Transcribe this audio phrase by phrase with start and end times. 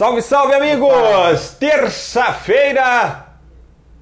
[0.00, 1.56] Salve, salve, amigos!
[1.60, 3.26] Terça-feira.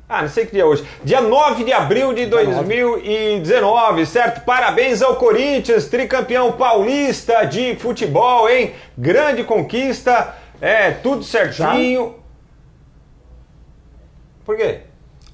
[0.09, 0.87] Ah, não sei que dia é hoje.
[1.03, 4.45] Dia 9 de abril de 2019, certo?
[4.45, 8.75] Parabéns ao Corinthians, tricampeão paulista de futebol, hein?
[8.97, 12.15] Grande conquista, é, tudo certinho.
[14.45, 14.83] Por quê?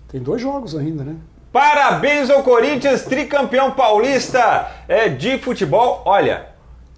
[0.08, 1.16] Tem dois jogos ainda, né?
[1.52, 6.00] Parabéns ao Corinthians, tricampeão paulista é, de futebol.
[6.06, 6.46] Olha,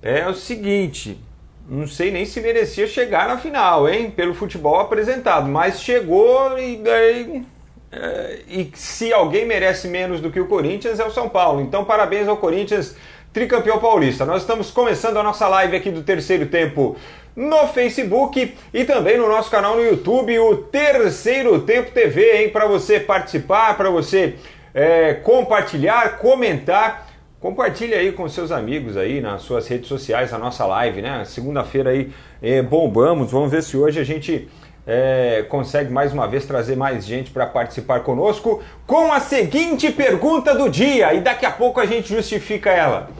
[0.00, 1.20] é o seguinte,
[1.68, 4.10] não sei nem se merecia chegar na final, hein?
[4.10, 7.44] Pelo futebol apresentado, mas chegou e daí.
[7.90, 11.60] É, e se alguém merece menos do que o Corinthians é o São Paulo.
[11.60, 12.96] Então, parabéns ao Corinthians,
[13.32, 14.24] tricampeão paulista.
[14.24, 16.96] Nós estamos começando a nossa live aqui do terceiro tempo
[17.34, 22.50] no Facebook e também no nosso canal no YouTube, o Terceiro Tempo TV, hein?
[22.50, 24.36] Para você participar, para você
[24.72, 27.05] é, compartilhar, comentar.
[27.46, 31.24] Compartilhe aí com seus amigos aí nas suas redes sociais a nossa live, né?
[31.24, 33.30] Segunda-feira aí é, bombamos.
[33.30, 34.48] Vamos ver se hoje a gente
[34.84, 40.56] é, consegue mais uma vez trazer mais gente para participar conosco com a seguinte pergunta
[40.56, 43.10] do dia e daqui a pouco a gente justifica ela.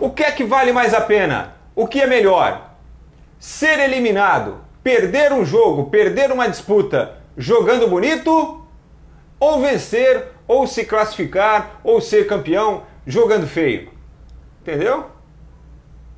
[0.00, 1.54] O que é que vale mais a pena?
[1.76, 2.74] O que é melhor?
[3.38, 8.60] Ser eliminado, perder um jogo, perder uma disputa jogando bonito
[9.38, 13.90] ou vencer, ou se classificar, ou ser campeão jogando feio.
[14.62, 15.06] Entendeu?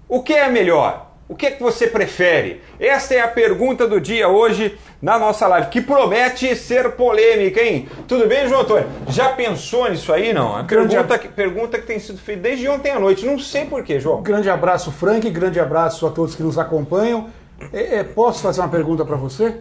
[0.09, 1.07] O que é melhor?
[1.29, 2.63] O que é que você prefere?
[2.79, 7.89] Esta é a pergunta do dia hoje na nossa live, que promete ser polêmica, hein?
[8.07, 8.87] Tudo bem, João Antônio?
[9.09, 10.57] Já pensou nisso aí, não?
[10.57, 13.27] A pergunta, que, pergunta que tem sido feita desde ontem à noite.
[13.27, 14.23] Não sei porquê, João.
[14.23, 15.29] Grande abraço, Frank.
[15.31, 17.29] Grande abraço a todos que nos acompanham.
[17.73, 19.57] É, é, posso fazer uma pergunta para você?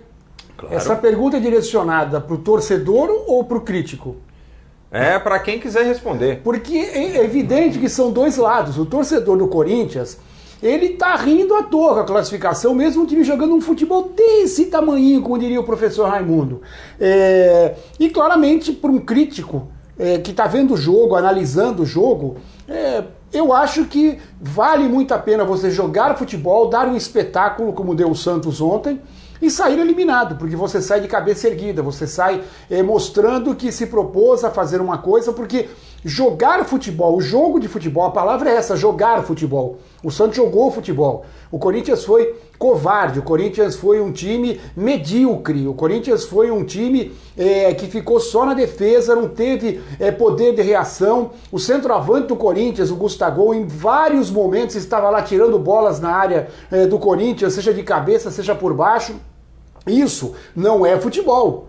[0.56, 0.76] Claro.
[0.76, 4.18] Essa pergunta é direcionada para o torcedor ou para o crítico?
[4.96, 6.40] É para quem quiser responder.
[6.42, 8.78] Porque é evidente que são dois lados.
[8.78, 10.18] O torcedor do Corinthians,
[10.64, 14.68] ele tá rindo à toa com a classificação, mesmo o time jogando um futebol desse
[14.68, 16.62] tamanho, como diria o professor Raimundo.
[16.98, 17.76] É...
[18.00, 19.68] E claramente, para um crítico
[20.00, 23.04] é, que está vendo o jogo, analisando o jogo, é,
[23.34, 28.10] eu acho que vale muito a pena você jogar futebol, dar um espetáculo como deu
[28.10, 29.02] o Santos ontem
[29.42, 33.88] e sair eliminado, porque você sai de cabeça erguida, você sai é, mostrando que se
[33.88, 35.70] propôs a fazer uma coisa, porque
[36.06, 39.80] jogar futebol, o jogo de futebol, a palavra é essa, jogar futebol.
[40.04, 41.26] O Santos jogou futebol.
[41.52, 47.12] O Corinthians foi covarde, o Corinthians foi um time medíocre, o Corinthians foi um time
[47.36, 51.32] é, que ficou só na defesa, não teve é, poder de reação.
[51.52, 56.50] O centroavante do Corinthians, o Gustavo, em vários momentos estava lá tirando bolas na área
[56.72, 59.16] é, do Corinthians, seja de cabeça, seja por baixo.
[59.88, 61.68] Isso não é futebol.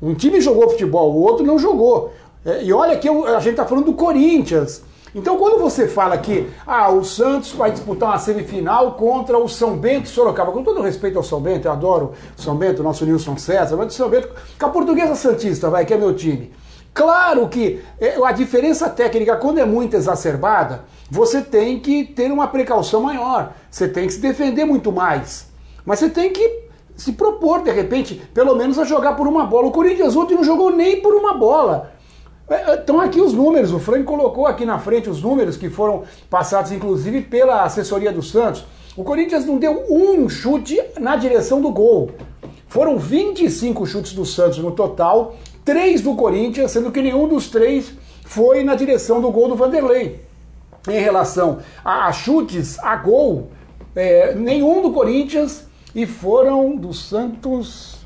[0.00, 2.12] Um time jogou futebol, o outro não jogou.
[2.44, 4.82] É, e olha que a gente está falando do Corinthians.
[5.14, 9.76] Então, quando você fala que ah, o Santos vai disputar uma semifinal contra o São
[9.76, 13.36] Bento Sorocaba, com todo respeito ao São Bento, eu adoro o São Bento, nosso Nilson
[13.36, 14.28] César, mas o São Bento,
[14.58, 16.52] com a Portuguesa Santista, vai, que é meu time.
[16.92, 22.48] Claro que é, a diferença técnica, quando é muito exacerbada, você tem que ter uma
[22.48, 25.46] precaução maior, você tem que se defender muito mais.
[25.86, 26.64] Mas você tem que
[26.96, 29.68] se propor, de repente, pelo menos a jogar por uma bola.
[29.68, 31.93] O Corinthians ontem não jogou nem por uma bola.
[32.48, 36.02] Estão é, aqui os números, o Frank colocou aqui na frente os números que foram
[36.28, 38.66] passados, inclusive, pela assessoria do Santos.
[38.94, 42.10] O Corinthians não deu um chute na direção do gol.
[42.68, 47.94] Foram 25 chutes do Santos no total, três do Corinthians, sendo que nenhum dos três
[48.24, 50.20] foi na direção do gol do Vanderlei.
[50.86, 53.48] Em relação a chutes a gol,
[53.96, 58.04] é, nenhum do Corinthians e foram do Santos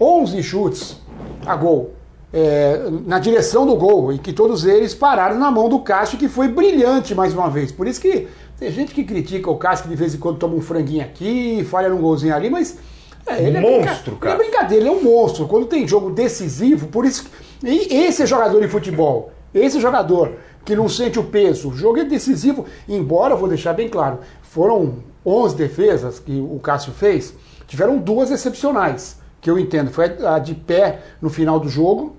[0.00, 0.96] 11 chutes
[1.44, 1.97] a gol
[2.32, 6.28] é, na direção do gol e que todos eles pararam na mão do Cássio, que
[6.28, 7.72] foi brilhante mais uma vez.
[7.72, 8.28] Por isso que
[8.58, 11.64] tem gente que critica o Cássio que de vez em quando toma um franguinho aqui,
[11.64, 12.78] falha num golzinho ali, mas
[13.26, 15.46] é, ele, monstro, é ele é brincadeira, ele é um monstro.
[15.46, 17.26] Quando tem jogo decisivo, por isso.
[17.62, 19.32] E esse é jogador de futebol.
[19.54, 20.32] Esse jogador
[20.64, 21.70] que não sente o peso.
[21.70, 26.92] O jogo é decisivo, embora, vou deixar bem claro, foram 11 defesas que o Cássio
[26.92, 27.34] fez,
[27.66, 29.90] tiveram duas excepcionais, que eu entendo.
[29.90, 32.16] Foi a de pé no final do jogo,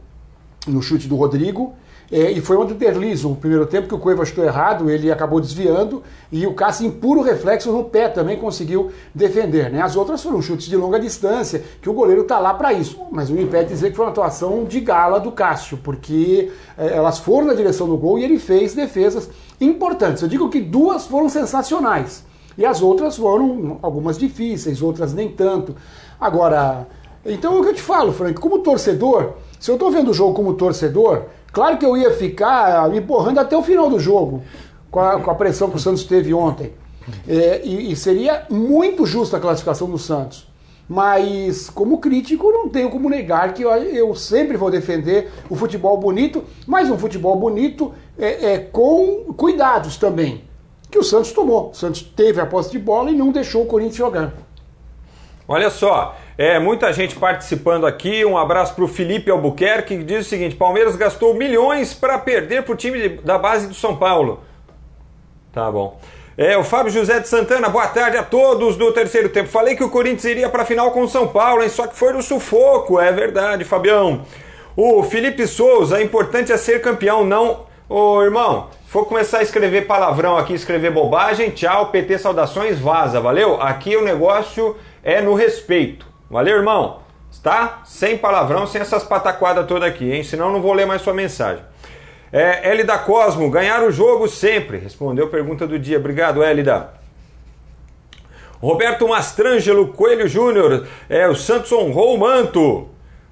[0.72, 1.74] no chute do Rodrigo.
[2.12, 5.12] É, e foi onde o deslizo, o primeiro tempo que o Cueva chutou errado, ele
[5.12, 6.02] acabou desviando
[6.32, 9.72] e o Cássio, em puro reflexo no pé, também conseguiu defender.
[9.72, 9.80] Né?
[9.80, 13.00] As outras foram chutes de longa distância, que o goleiro está lá para isso.
[13.12, 17.20] Mas não impede dizer que foi uma atuação de gala do Cássio, porque é, elas
[17.20, 19.30] foram na direção do gol e ele fez defesas
[19.62, 20.24] importantes.
[20.24, 22.24] Eu digo que duas foram sensacionais
[22.58, 25.76] e as outras foram algumas difíceis, outras nem tanto.
[26.20, 26.88] Agora,
[27.24, 29.34] então é o que eu te falo, Frank, como torcedor.
[29.60, 33.40] Se eu estou vendo o jogo como torcedor, claro que eu ia ficar me borrando
[33.40, 34.42] até o final do jogo,
[34.90, 36.72] com a, com a pressão que o Santos teve ontem.
[37.28, 40.48] É, e, e seria muito justa a classificação do Santos.
[40.88, 45.98] Mas, como crítico, não tenho como negar que eu, eu sempre vou defender o futebol
[45.98, 50.44] bonito, mas um futebol bonito é, é, com cuidados também.
[50.90, 51.70] Que o Santos tomou.
[51.70, 54.34] O Santos teve a posse de bola e não deixou o Corinthians jogar.
[55.48, 58.24] Olha só, é, muita gente participando aqui.
[58.24, 62.64] Um abraço para o Felipe Albuquerque, que diz o seguinte: Palmeiras gastou milhões para perder
[62.64, 64.40] para o time da base do São Paulo.
[65.52, 66.00] Tá bom.
[66.38, 69.50] É, o Fábio José de Santana, boa tarde a todos do terceiro tempo.
[69.50, 71.68] Falei que o Corinthians iria para a final com o São Paulo, hein?
[71.68, 74.22] Só que foi no sufoco, é verdade, Fabião.
[74.78, 77.66] O Felipe Souza, importante é ser campeão, não.
[77.90, 83.62] Ô irmão, for começar a escrever palavrão aqui, escrever bobagem, tchau, PT saudações, vaza, valeu?
[83.62, 86.09] Aqui o negócio é no respeito.
[86.30, 87.00] Valeu, irmão?
[87.42, 87.82] Tá?
[87.86, 90.24] Sem palavrão, sem essas pataquadas todas aqui, hein?
[90.24, 91.64] Senão não vou ler mais sua mensagem.
[92.32, 94.78] É, Elida Cosmo, ganhar o jogo sempre.
[94.78, 95.98] Respondeu a pergunta do dia.
[95.98, 96.94] Obrigado, Elida.
[98.62, 102.90] Roberto Mastrangelo Coelho Júnior, é, o Santos honrou o manto.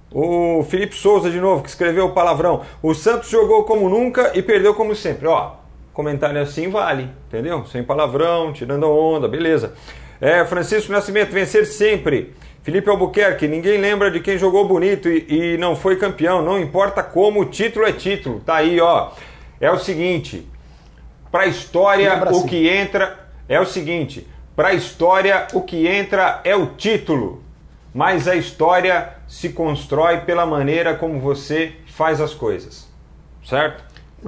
[0.10, 2.62] O Felipe Souza de novo, que escreveu o palavrão.
[2.82, 5.28] O Santos jogou como nunca e perdeu como sempre.
[5.28, 5.52] Ó,
[5.94, 7.66] comentário assim vale, entendeu?
[7.66, 9.74] Sem palavrão, tirando a onda, beleza.
[10.22, 12.34] É, Francisco Nascimento, vencer sempre.
[12.68, 17.02] Felipe Albuquerque, ninguém lembra de quem jogou bonito e, e não foi campeão, não importa
[17.02, 18.42] como, o título é título.
[18.42, 19.12] Tá aí, ó.
[19.58, 20.46] É o seguinte,
[21.32, 26.42] para a história o que entra é o seguinte, para a história o que entra
[26.44, 27.42] é o título,
[27.94, 32.86] mas a história se constrói pela maneira como você faz as coisas.
[33.46, 33.82] Certo?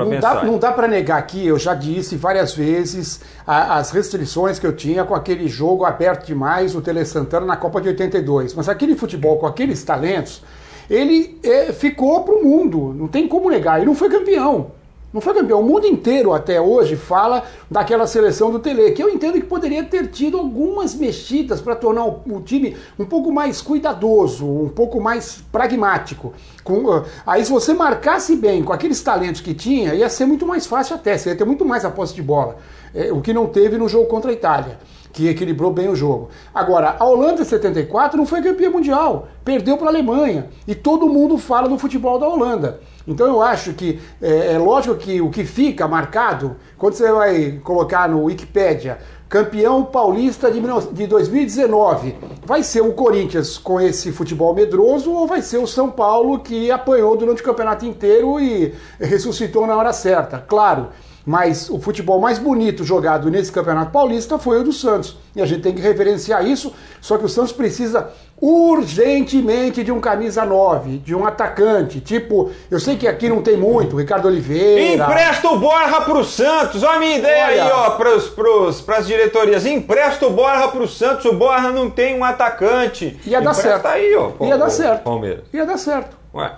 [0.06, 4.60] Não dá, não dá para negar aqui, eu já disse várias vezes a, as restrições
[4.60, 8.54] que eu tinha com aquele jogo aberto demais, o Tele Santana na Copa de 82.
[8.54, 10.44] Mas aquele futebol com aqueles talentos,
[10.90, 13.78] ele é, ficou para o mundo, não tem como negar.
[13.78, 14.79] Ele não foi campeão.
[15.12, 15.62] Não foi campeão.
[15.62, 19.84] O mundo inteiro até hoje fala daquela seleção do Tele, que eu entendo que poderia
[19.84, 25.42] ter tido algumas mexidas para tornar o, time um pouco mais cuidadoso, um pouco mais
[25.52, 26.34] pragmático.
[26.64, 30.46] Com, uh, aí se você marcasse bem com aqueles talentos que tinha, ia ser muito
[30.46, 32.58] mais fácil até, você ia ter muito mais a posse de bola.
[32.94, 34.78] É, o que não teve no jogo contra a Itália
[35.12, 36.30] que equilibrou bem o jogo.
[36.54, 41.10] Agora, a Holanda em 74 não foi campeã mundial, perdeu para a Alemanha e todo
[41.10, 42.80] mundo fala do futebol da Holanda.
[43.10, 47.60] Então eu acho que é, é, lógico que o que fica marcado, quando você vai
[47.64, 50.62] colocar no Wikipedia, campeão paulista de,
[50.94, 52.16] de 2019,
[52.46, 56.70] vai ser o Corinthians com esse futebol medroso ou vai ser o São Paulo que
[56.70, 60.38] apanhou durante o campeonato inteiro e ressuscitou na hora certa?
[60.38, 60.90] Claro.
[61.30, 65.16] Mas o futebol mais bonito jogado nesse Campeonato Paulista foi o do Santos.
[65.36, 68.10] E a gente tem que reverenciar isso, só que o Santos precisa
[68.42, 72.02] urgentemente de um camisa 9, de um atacante.
[72.02, 75.04] Tipo, eu sei que aqui não tem muito, Ricardo Oliveira.
[75.04, 76.82] Empresta o Borra pro Santos.
[76.82, 77.64] Olha a minha ideia Olha.
[77.64, 79.68] aí, ó, pros, pros, pras diretorias.
[79.68, 81.26] Empresta o Borra pro Santos.
[81.26, 83.20] O Borra não tem um atacante.
[83.28, 83.86] Ia dar certo.
[83.86, 84.32] aí, ó.
[84.44, 85.04] Ia dar certo.
[85.04, 85.44] Palmeiras.
[85.54, 86.18] Ia dar certo.
[86.34, 86.52] Ué,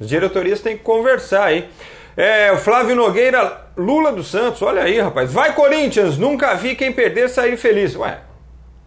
[0.00, 1.68] as diretorias têm que conversar aí.
[2.16, 5.30] É, o Flávio Nogueira, Lula dos Santos, olha aí, rapaz.
[5.30, 7.94] Vai, Corinthians, nunca vi quem perder sair feliz.
[7.94, 8.20] Ué,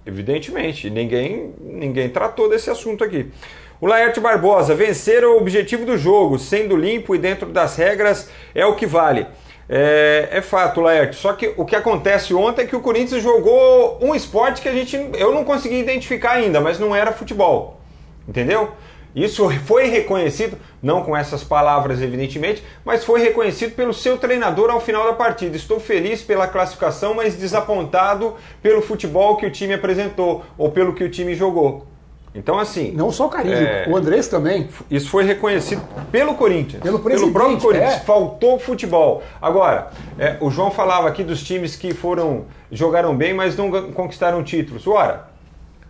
[0.04, 3.32] evidentemente, ninguém, ninguém tratou desse assunto aqui.
[3.80, 8.66] O Laerte Barbosa, vencer o objetivo do jogo, sendo limpo e dentro das regras é
[8.66, 9.28] o que vale.
[9.70, 11.16] É, é, fato, Laerte.
[11.16, 14.74] Só que o que acontece ontem é que o Corinthians jogou um esporte que a
[14.74, 17.80] gente eu não consegui identificar ainda, mas não era futebol.
[18.28, 18.72] Entendeu?
[19.16, 24.80] Isso foi reconhecido, não com essas palavras, evidentemente, mas foi reconhecido pelo seu treinador ao
[24.80, 25.56] final da partida.
[25.56, 31.04] Estou feliz pela classificação, mas desapontado pelo futebol que o time apresentou ou pelo que
[31.04, 31.88] o time jogou.
[32.34, 32.92] Então, assim.
[32.92, 33.86] Não só o Carinho, é...
[33.90, 34.70] o Andrés também.
[34.90, 36.82] Isso foi reconhecido pelo Corinthians.
[36.82, 37.94] Pelo, pelo próprio Corinthians.
[37.96, 38.00] É.
[38.02, 39.24] Faltou futebol.
[39.42, 42.46] Agora, é, o João falava aqui dos times que foram.
[42.72, 44.86] jogaram bem, mas não conquistaram títulos.
[44.86, 45.28] Ora,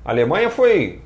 [0.05, 1.01] a Alemanha foi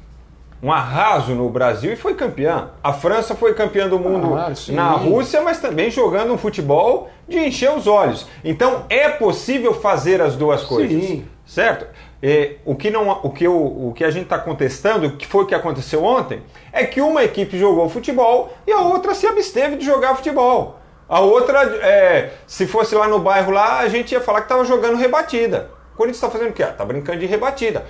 [0.63, 2.69] um arraso no Brasil e foi campeã.
[2.81, 7.37] A França foi campeã do mundo ah, na Rússia, mas também jogando um futebol de
[7.37, 8.25] encher os olhos.
[8.45, 11.03] Então é possível fazer as duas coisas.
[11.03, 11.25] Sim.
[11.45, 11.85] Certo?
[12.21, 15.43] E, o, que não, o, que o, o que a gente está contestando, que foi
[15.43, 16.41] o que aconteceu ontem,
[16.71, 20.79] é que uma equipe jogou futebol e a outra se absteve de jogar futebol.
[21.09, 24.63] A outra, é, se fosse lá no bairro lá, a gente ia falar que estava
[24.63, 25.69] jogando rebatida.
[25.93, 26.63] O Corinthians está fazendo o quê?
[26.63, 27.85] Está brincando de rebatida.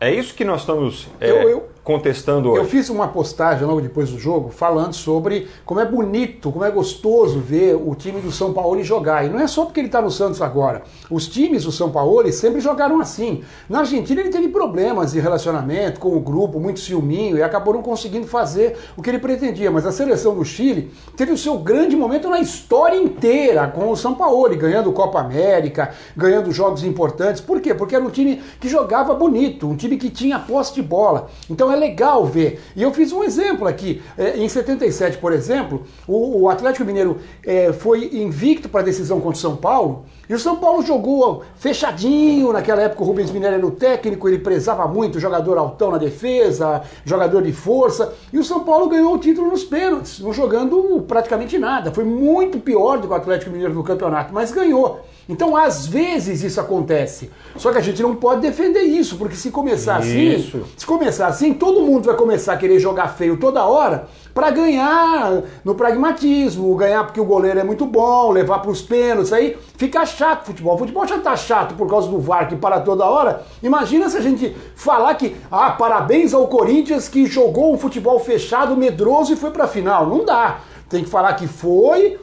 [0.00, 1.08] É isso que nós estamos.
[1.20, 1.30] É...
[1.30, 2.60] Eu, eu, contestando hoje?
[2.60, 6.70] Eu fiz uma postagem logo depois do jogo falando sobre como é bonito, como é
[6.70, 9.24] gostoso ver o time do São Paulo jogar.
[9.24, 10.82] E não é só porque ele está no Santos agora.
[11.10, 13.42] Os times do São Paulo sempre jogaram assim.
[13.70, 17.80] Na Argentina ele teve problemas de relacionamento com o grupo, muito ciúminho, e acabou não
[17.80, 19.70] conseguindo fazer o que ele pretendia.
[19.70, 23.96] Mas a seleção do Chile teve o seu grande momento na história inteira com o
[23.96, 27.40] São Paulo, ganhando Copa América, ganhando jogos importantes.
[27.40, 27.72] Por quê?
[27.72, 31.30] Porque era um time que jogava bonito, um time que tinha posse de bola.
[31.48, 32.60] Então é legal ver.
[32.76, 34.02] E eu fiz um exemplo aqui.
[34.16, 39.38] É, em 77, por exemplo, o, Atlético Mineiro é, foi invicto para a decisão contra
[39.38, 40.04] o São Paulo.
[40.28, 42.52] E o São Paulo jogou fechadinho.
[42.52, 46.82] Naquela época o Rubens Mineiro era o técnico, ele prezava muito jogador altão na defesa,
[47.04, 48.12] jogador de força.
[48.32, 51.90] E o São Paulo ganhou o título nos pênaltis, não jogando praticamente nada.
[51.92, 55.00] Foi muito pior do que o Atlético Mineiro no campeonato, mas ganhou.
[55.28, 57.30] Então, às vezes isso acontece.
[57.56, 60.56] Só que a gente não pode defender isso, porque se começar assim, isso.
[60.56, 64.50] assim, se começar assim, todo mundo vai começar a querer jogar feio toda hora para
[64.50, 69.56] ganhar no pragmatismo, ganhar porque o goleiro é muito bom, levar para os pênaltis, aí
[69.76, 70.76] fica chato o futebol.
[70.76, 73.42] O futebol já tá chato por causa do VAR que para toda hora.
[73.62, 78.76] Imagina se a gente falar que, ah, parabéns ao Corinthians que jogou um futebol fechado,
[78.76, 80.06] medroso e foi para a final.
[80.06, 80.60] Não dá.
[80.88, 82.18] Tem que falar que foi,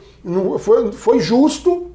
[0.58, 1.92] foi, foi justo,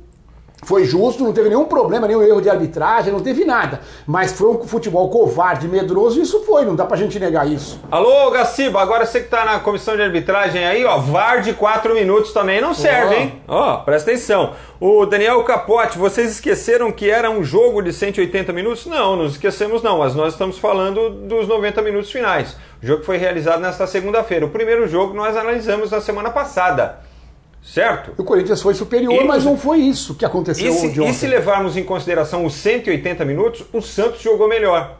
[0.63, 3.81] foi justo, não teve nenhum problema, nenhum erro de arbitragem, não teve nada.
[4.05, 7.79] Mas foi um futebol covarde, medroso, isso foi, não dá pra gente negar isso.
[7.89, 11.93] Alô, Gaciba, agora você que tá na comissão de arbitragem aí, ó, VAR de 4
[11.95, 13.17] minutos também não serve, oh.
[13.17, 13.41] hein?
[13.47, 14.53] Ó, presta atenção.
[14.79, 18.85] O Daniel Capote, vocês esqueceram que era um jogo de 180 minutos?
[18.85, 22.55] Não, não esquecemos não, mas nós estamos falando dos 90 minutos finais.
[22.81, 24.45] O jogo foi realizado nesta segunda-feira.
[24.45, 27.10] O primeiro jogo nós analisamos na semana passada.
[27.61, 28.13] Certo?
[28.17, 31.27] O Corinthians foi superior, e, mas não foi isso que aconteceu e se, E se
[31.27, 34.97] levarmos em consideração os 180 minutos, o Santos jogou melhor.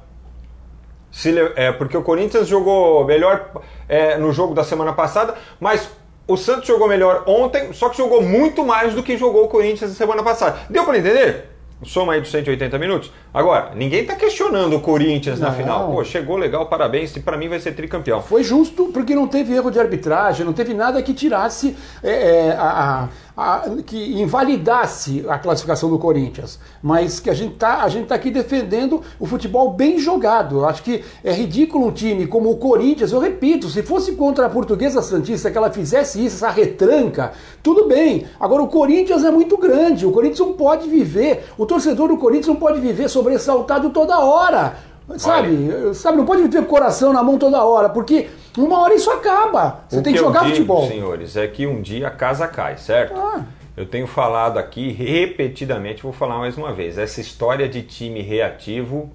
[1.11, 3.51] Se, é, porque o Corinthians jogou melhor
[3.89, 5.89] é, no jogo da semana passada, mas
[6.27, 9.89] o Santos jogou melhor ontem, só que jogou muito mais do que jogou o Corinthians
[9.89, 10.59] na semana passada.
[10.69, 11.50] Deu para entender?
[11.83, 13.11] Soma aí dos 180 minutos.
[13.33, 15.49] Agora, ninguém está questionando o Corinthians não.
[15.49, 15.91] na final.
[15.91, 18.21] Pô, chegou legal, parabéns, e para mim vai ser tricampeão.
[18.21, 22.51] Foi justo porque não teve erro de arbitragem, não teve nada que tirasse é, é,
[22.51, 23.09] a,
[23.41, 29.01] a, que invalidasse a classificação do Corinthians, mas que a gente está tá aqui defendendo
[29.19, 30.59] o futebol bem jogado.
[30.59, 34.45] Eu acho que é ridículo um time como o Corinthians, eu repito, se fosse contra
[34.45, 37.31] a Portuguesa Santista que ela fizesse isso, essa retranca,
[37.63, 38.25] tudo bem.
[38.39, 42.47] Agora o Corinthians é muito grande, o Corinthians não pode viver, o torcedor do Corinthians
[42.47, 44.90] não pode viver sobressaltado toda hora.
[45.17, 45.93] Sabe, Olha.
[45.93, 49.83] sabe, não pode ter coração na mão toda hora, porque uma hora isso acaba.
[49.89, 50.87] Você o tem que, que jogar digo, futebol.
[50.87, 53.19] senhores, é que um dia a casa cai, certo?
[53.19, 53.43] Ah.
[53.75, 56.97] Eu tenho falado aqui repetidamente, vou falar mais uma vez.
[56.97, 59.09] Essa história de time reativo,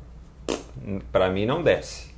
[1.13, 2.15] para mim não desce.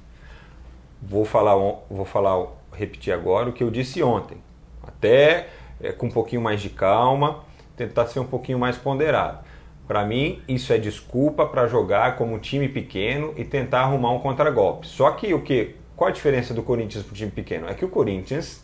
[1.03, 1.57] Vou falar,
[1.91, 4.39] vou falar, repetir agora o que eu disse ontem.
[4.83, 5.49] Até
[5.81, 7.41] é, com um pouquinho mais de calma,
[7.77, 9.39] tentar ser um pouquinho mais ponderado.
[9.89, 14.19] Para mim, isso é desculpa para jogar como um time pequeno e tentar arrumar um
[14.19, 14.87] contragolpe.
[14.87, 17.67] Só que o que qual a diferença do Corinthians para o time pequeno?
[17.69, 18.63] É que o Corinthians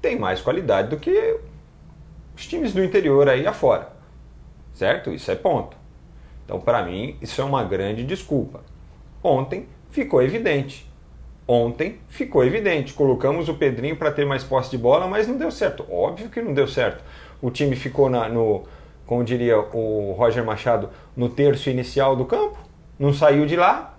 [0.00, 1.40] tem mais qualidade do que
[2.36, 3.88] os times do interior aí afora.
[4.72, 5.10] Certo?
[5.12, 5.76] Isso é ponto.
[6.44, 8.60] Então, para mim, isso é uma grande desculpa.
[9.22, 10.86] Ontem ficou evidente.
[11.48, 12.92] Ontem ficou evidente.
[12.92, 15.84] Colocamos o Pedrinho para ter mais posse de bola, mas não deu certo.
[15.90, 17.02] Óbvio que não deu certo.
[17.42, 18.64] O time ficou na, no,
[19.06, 22.58] como diria o Roger Machado, no terço inicial do campo,
[22.98, 23.94] não saiu de lá,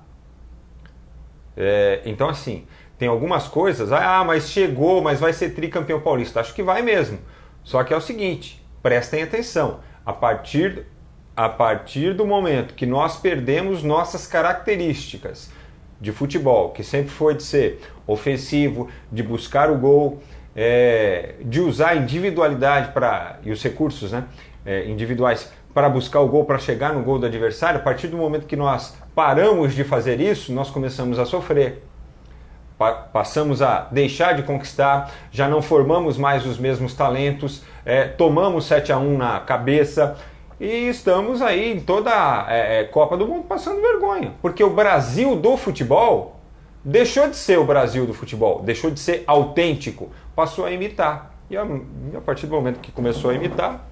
[1.58, 2.66] é, então, assim,
[2.98, 6.40] tem algumas coisas, ah, mas chegou, mas vai ser tricampeão paulista.
[6.40, 7.20] Acho que vai mesmo.
[7.64, 9.80] Só que é o seguinte, prestem atenção.
[10.06, 10.86] A partir,
[11.36, 15.52] a partir do momento que nós perdemos nossas características
[16.00, 20.22] de futebol, que sempre foi de ser ofensivo, de buscar o gol,
[20.56, 24.26] é, de usar a individualidade para e os recursos né,
[24.66, 28.18] é, individuais para buscar o gol, para chegar no gol do adversário, a partir do
[28.18, 31.84] momento que nós paramos de fazer isso, nós começamos a sofrer.
[32.78, 38.66] Pa passamos a deixar de conquistar, já não formamos mais os mesmos talentos, é, tomamos
[38.66, 40.18] 7 a 1 na cabeça
[40.60, 44.34] e estamos aí em toda a é, é, Copa do Mundo passando vergonha.
[44.42, 46.40] Porque o Brasil do futebol
[46.84, 51.34] deixou de ser o Brasil do futebol, deixou de ser autêntico, passou a imitar.
[51.50, 53.86] E a, a partir do momento que começou a imitar,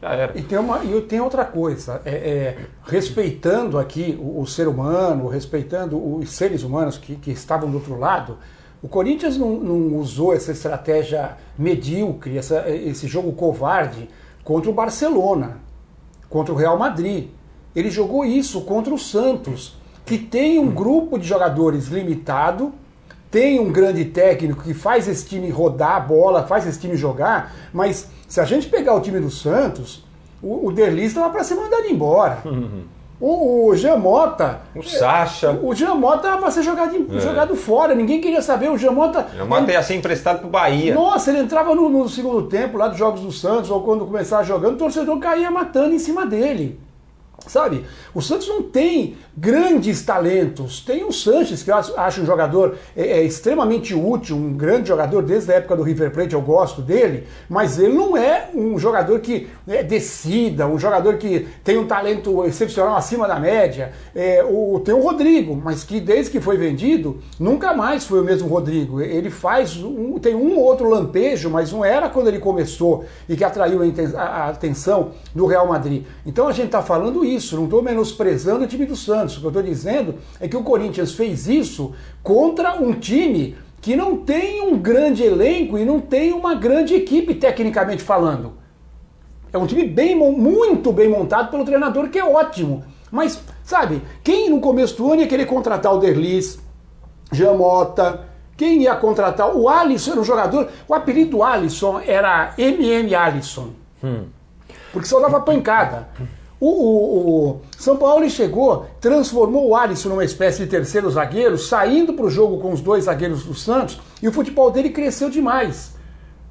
[0.00, 0.38] já era.
[0.38, 5.28] E tem, uma, e tem outra coisa, é, é respeitando aqui o, o, ser humano,
[5.28, 8.38] respeitando os seres humanos que, que estavam do outro lado,
[8.82, 14.08] o Corinthians não, não usou essa estratégia medíocre, essa, esse jogo covarde
[14.42, 15.58] contra o Barcelona,
[16.30, 17.28] contra o Real Madrid.
[17.76, 19.76] Ele jogou isso contra o Santos,
[20.06, 22.72] que tem um grupo de jogadores limitado,
[23.30, 27.54] tem um grande técnico que faz esse time rodar a bola, faz esse time jogar,
[27.72, 30.04] mas se a gente pegar o time do Santos,
[30.42, 32.38] o, o Derlis estava para ser mandado embora.
[32.44, 32.84] Uhum.
[33.20, 34.62] O, o Jamota.
[34.74, 35.50] O Sacha.
[35.62, 37.20] O Jamota era para ser jogado, é.
[37.20, 38.70] jogado fora, ninguém queria saber.
[38.70, 39.26] O Jamota.
[39.34, 40.94] O Jamota ia ser emprestado pro Bahia.
[40.94, 44.42] Nossa, ele entrava no, no, segundo tempo lá dos Jogos do Santos, ou quando começava
[44.42, 46.80] jogando, o torcedor caía matando em cima dele.
[47.46, 47.84] Sabe?
[48.14, 50.80] O Santos não tem grandes talentos.
[50.80, 55.22] Tem o Sanches, que eu acho um jogador é, é, extremamente útil, um grande jogador
[55.22, 59.18] desde a época do River Plate, eu gosto dele, mas ele não é um jogador
[59.20, 63.92] que é, decida, um jogador que tem um talento excepcional acima da média.
[64.14, 68.24] É, o, tem o Rodrigo, mas que desde que foi vendido, nunca mais foi o
[68.24, 69.00] mesmo Rodrigo.
[69.00, 73.44] Ele faz um, tem um outro lampejo, mas não era quando ele começou e que
[73.44, 76.04] atraiu a, a atenção do Real Madrid.
[76.26, 79.36] Então a gente está falando isso, não estou menosprezando o time do Santos.
[79.36, 83.96] O que eu estou dizendo é que o Corinthians fez isso contra um time que
[83.96, 88.54] não tem um grande elenco e não tem uma grande equipe, tecnicamente falando.
[89.52, 92.84] É um time bem, muito bem montado pelo treinador, que é ótimo.
[93.10, 96.58] Mas, sabe, quem no começo do ano ia querer contratar o Derlis,
[97.32, 100.68] Jamota, quem ia contratar o Alisson era um jogador.
[100.86, 103.70] O apelido do Alisson era MM Alisson.
[104.04, 104.26] Hum.
[104.92, 106.08] Porque só dava pancada.
[106.60, 112.12] O, o, o, São Paulo chegou, transformou o Alisson numa espécie de terceiro zagueiro, saindo
[112.12, 115.98] para o jogo com os dois zagueiros do Santos, e o futebol dele cresceu demais.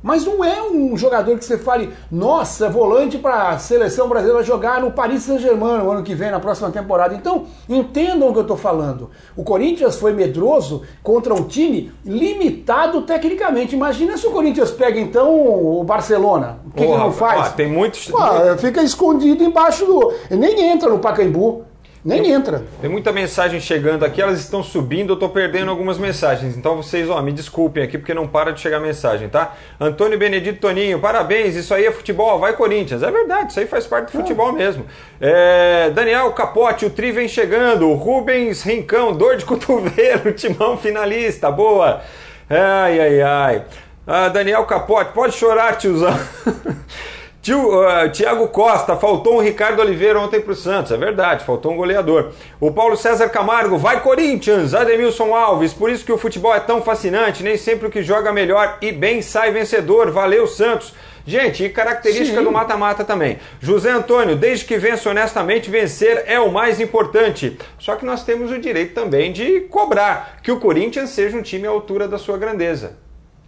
[0.02, 4.82] Mas não é um jogador que você fale, nossa, volante para a seleção brasileira jogar
[4.82, 7.14] no Paris Saint-Germain no ano que vem, na próxima temporada.
[7.14, 9.10] Então, entendam o que eu estou falando.
[9.36, 13.76] O Corinthians foi medroso contra um time limitado tecnicamente.
[13.76, 15.36] Imagina se o Corinthians pega então
[15.80, 16.60] o Barcelona.
[16.66, 17.54] O que, Porra, que não faz?
[17.54, 18.08] Tem muitos.
[18.08, 18.18] Pô,
[18.58, 20.14] fica escondido embaixo do.
[20.32, 21.66] Nem entra no Pacaembu.
[22.10, 22.64] Nem tem, entra.
[22.82, 26.58] Tem muita mensagem chegando aqui, elas estão subindo, eu estou perdendo algumas mensagens.
[26.58, 29.56] Então vocês, ó, me desculpem aqui porque não para de chegar mensagem, tá?
[29.80, 33.04] Antônio Benedito Toninho, parabéns, isso aí é futebol, vai Corinthians.
[33.04, 34.88] É verdade, isso aí faz parte do futebol mesmo.
[35.22, 37.94] É, Daniel Capote, o Tri vem chegando.
[37.94, 42.02] Rubens Rincão, dor de cotovelo, timão finalista, boa.
[42.50, 43.66] Ai, ai, ai.
[44.08, 46.20] Ah, Daniel Capote, pode chorar, tiozão.
[47.42, 51.72] Tio, uh, Tiago Costa, faltou um Ricardo Oliveira ontem para o Santos, é verdade, faltou
[51.72, 52.32] um goleador.
[52.60, 56.82] O Paulo César Camargo, vai Corinthians, Ademilson Alves, por isso que o futebol é tão
[56.82, 60.94] fascinante, nem sempre o que joga melhor e bem sai vencedor, valeu Santos.
[61.26, 62.44] Gente, e característica Sim.
[62.44, 63.38] do mata-mata também.
[63.60, 67.58] José Antônio, desde que vença honestamente, vencer é o mais importante.
[67.78, 71.68] Só que nós temos o direito também de cobrar que o Corinthians seja um time
[71.68, 72.98] à altura da sua grandeza.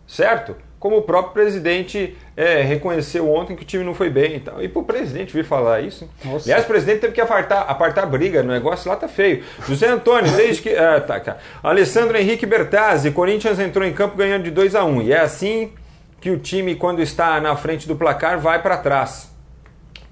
[0.05, 0.55] Certo?
[0.81, 4.63] Como o próprio presidente é, reconheceu ontem que o time não foi bem e tal.
[4.63, 6.09] E para o presidente vir falar isso.
[6.25, 6.45] Nossa.
[6.49, 9.43] Aliás, o presidente teve que apartar, apartar briga, o negócio lá tá feio.
[9.67, 10.75] José Antônio, desde que.
[10.75, 11.37] Ah, tá, tá.
[11.61, 15.19] Alessandro Henrique Bertazzi, Corinthians entrou em campo ganhando de 2 a 1 um, E é
[15.19, 15.71] assim
[16.19, 19.30] que o time, quando está na frente do placar, vai para trás.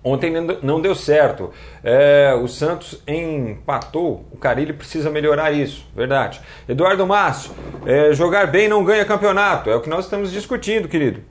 [0.04, 0.32] Ontem
[0.64, 1.52] não deu certo.
[1.84, 4.26] É, o Santos empatou.
[4.32, 6.40] O Carilli precisa melhorar isso, verdade.
[6.68, 7.52] Eduardo Márcio,
[7.86, 9.70] é, jogar bem não ganha campeonato.
[9.70, 11.22] É o que nós estamos discutindo, querido.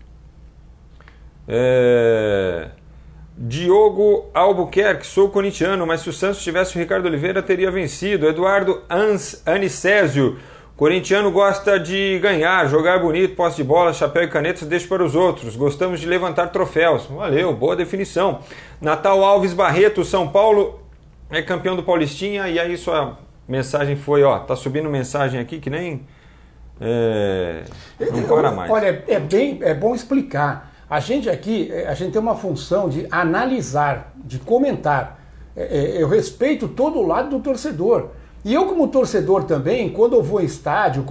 [1.48, 2.68] É...
[3.40, 8.26] Diogo Albuquerque, sou corintiano, mas se o Santos tivesse o Ricardo Oliveira, teria vencido.
[8.26, 10.38] Eduardo Ans, Anicésio,
[10.78, 15.16] Corintiano gosta de ganhar, jogar bonito, posse de bola, chapéu e canetas deixa para os
[15.16, 15.56] outros.
[15.56, 17.04] Gostamos de levantar troféus.
[17.06, 18.38] Valeu, boa definição.
[18.80, 20.78] Natal Alves Barreto, São Paulo
[21.28, 22.48] é campeão do Paulistinha.
[22.48, 26.06] E aí sua mensagem foi, ó, tá subindo mensagem aqui que nem
[26.80, 27.64] é,
[28.12, 28.70] não para mais.
[28.70, 30.72] Olha, é bem, é bom explicar.
[30.88, 35.18] A gente aqui, é, a gente tem uma função de analisar, de comentar.
[35.56, 38.10] É, é, eu respeito todo o lado do torcedor.
[38.44, 41.04] E eu, como torcedor também, quando eu vou em estádio,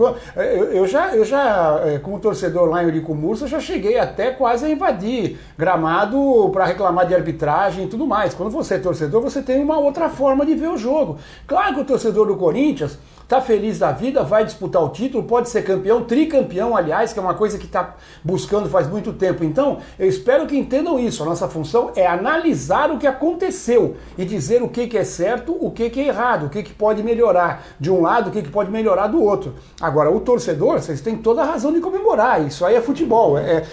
[0.71, 4.65] eu já, eu já é, como torcedor lá em Eurico Mursa, já cheguei até quase
[4.65, 8.33] a invadir gramado para reclamar de arbitragem e tudo mais.
[8.33, 11.17] Quando você é torcedor, você tem uma outra forma de ver o jogo.
[11.45, 15.49] Claro que o torcedor do Corinthians tá feliz da vida, vai disputar o título, pode
[15.49, 19.43] ser campeão, tricampeão, aliás, que é uma coisa que está buscando faz muito tempo.
[19.43, 21.21] Então, eu espero que entendam isso.
[21.23, 25.57] A nossa função é analisar o que aconteceu e dizer o que, que é certo,
[25.59, 28.41] o que, que é errado, o que, que pode melhorar de um lado, o que,
[28.41, 29.55] que pode melhorar do outro.
[29.81, 32.45] Agora, o torcedor, vocês têm toda a razão de comemorar.
[32.47, 33.37] Isso aí é futebol.
[33.37, 33.65] É,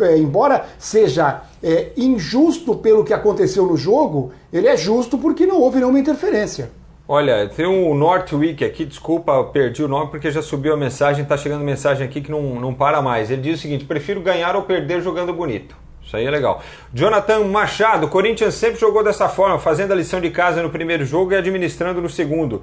[0.00, 5.60] é, embora seja é, injusto pelo que aconteceu no jogo, ele é justo porque não
[5.60, 6.70] houve nenhuma interferência.
[7.14, 11.36] Olha, tem um Northwick aqui, desculpa, perdi o nome porque já subiu a mensagem, tá
[11.36, 13.30] chegando mensagem aqui que não, não para mais.
[13.30, 15.76] Ele diz o seguinte: prefiro ganhar ou perder jogando bonito.
[16.02, 16.62] Isso aí é legal.
[16.90, 21.34] Jonathan Machado, Corinthians sempre jogou dessa forma, fazendo a lição de casa no primeiro jogo
[21.34, 22.62] e administrando no segundo.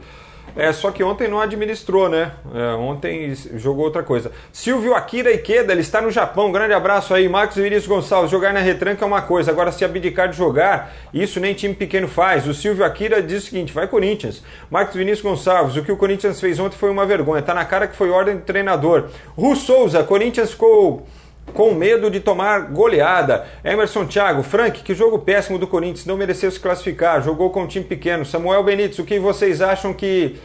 [0.60, 2.34] É, só que ontem não administrou, né?
[2.54, 4.30] É, ontem jogou outra coisa.
[4.52, 6.52] Silvio Akira Ikeda, ele está no Japão.
[6.52, 7.30] Grande abraço aí.
[7.30, 9.52] Marcos Vinícius Gonçalves, jogar na retranca é uma coisa.
[9.52, 12.45] Agora, se abdicar de jogar, isso nem time pequeno faz.
[12.45, 14.43] O Silvio Akira diz o seguinte: vai Corinthians.
[14.69, 17.41] Marcos Vinícius Gonçalves, o que o Corinthians fez ontem foi uma vergonha.
[17.41, 19.06] Tá na cara que foi ordem do treinador.
[19.38, 21.08] Ru Souza, Corinthians ficou
[21.53, 23.45] com medo de tomar goleada.
[23.63, 27.67] Emerson Thiago, Frank, que jogo péssimo do Corinthians, não mereceu se classificar, jogou com um
[27.67, 28.25] time pequeno.
[28.25, 30.39] Samuel Benítez, o que vocês acham que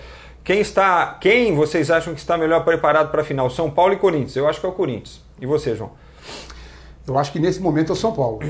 [0.44, 3.48] quem está, quem vocês acham que está melhor preparado para a final?
[3.48, 4.36] São Paulo e Corinthians.
[4.36, 5.22] Eu acho que é o Corinthians.
[5.40, 5.92] E você, João?
[7.06, 8.40] Eu acho que nesse momento é o São Paulo.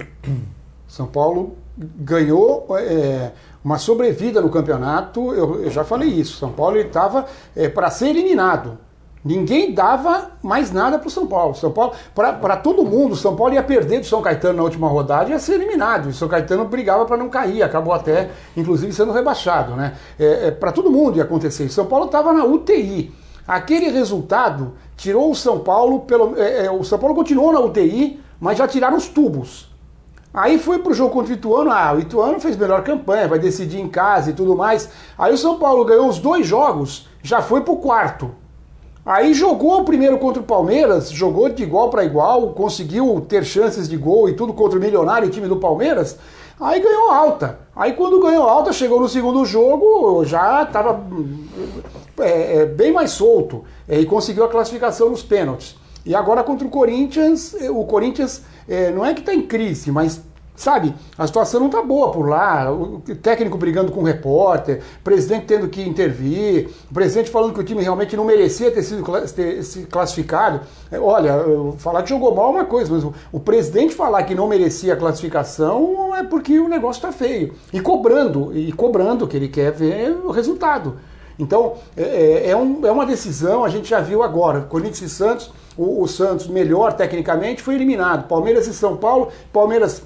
[0.89, 3.33] São Paulo ganhou é,
[3.65, 5.33] uma sobrevida no campeonato.
[5.33, 6.37] Eu, eu, já falei isso.
[6.37, 8.79] São Paulo estava é, para ser eliminado.
[9.25, 11.55] Ninguém dava mais nada para o São Paulo.
[11.55, 15.31] São Paulo, para todo mundo, São Paulo ia perder do São Caetano na última rodada
[15.31, 16.11] e ia ser eliminado.
[16.11, 19.75] E São Caetano brigava para não cair, acabou até, inclusive, sendo rebaixado.
[19.75, 19.95] Né?
[20.19, 21.71] É, é, para todo mundo ia acontecer.
[21.71, 23.15] São Paulo estava na UTI.
[23.49, 28.21] Aquele resultado tirou o São Paulo, pelo, é, é, o São Paulo continuou na UTI,
[28.39, 29.73] mas já tiraram os tubos.
[30.35, 33.81] Aí foi pro jogo contra o Ituano, ah, o Ituano fez melhor campanha, vai decidir
[33.81, 34.91] em casa e tudo mais.
[35.17, 38.44] Aí o São Paulo ganhou os dois jogos, já foi pro quarto.
[39.05, 43.87] Aí jogou o primeiro contra o Palmeiras, jogou de igual para igual, conseguiu ter chances
[43.87, 46.19] de gol e tudo contra o milionário time do Palmeiras.
[46.59, 47.59] Aí ganhou alta.
[47.77, 51.05] Aí quando ganhou alta, chegou no segundo jogo, já estava
[52.19, 55.77] é, é, bem mais solto é, e conseguiu a classificação nos pênaltis.
[56.07, 59.91] E agora contra o Corinthians, é, o Corinthians é, não é que está em crise,
[59.91, 60.23] mas
[60.57, 65.47] Sabe, a situação não está boa por lá, o técnico brigando com o repórter, presidente
[65.47, 69.03] tendo que intervir, o presidente falando que o time realmente não merecia ter sido
[69.35, 70.61] ter se classificado.
[70.93, 71.33] É, olha,
[71.79, 74.95] falar que jogou mal é uma coisa, mas o, o presidente falar que não merecia
[74.95, 77.53] a classificação é porque o negócio está feio.
[77.73, 80.99] E cobrando, e cobrando que ele quer ver o resultado.
[81.37, 85.09] Então, é, é, é, um, é uma decisão, a gente já viu agora, Corinthians e
[85.11, 88.29] Santos, o, o Santos melhor tecnicamente foi eliminado.
[88.29, 90.03] Palmeiras e São Paulo, Palmeiras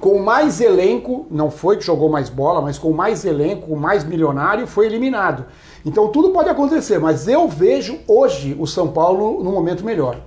[0.00, 4.04] com mais elenco, não foi que jogou mais bola, mas com mais elenco, com mais
[4.04, 5.46] milionário, foi eliminado.
[5.84, 10.18] Então tudo pode acontecer, mas eu vejo hoje o São Paulo no momento melhor.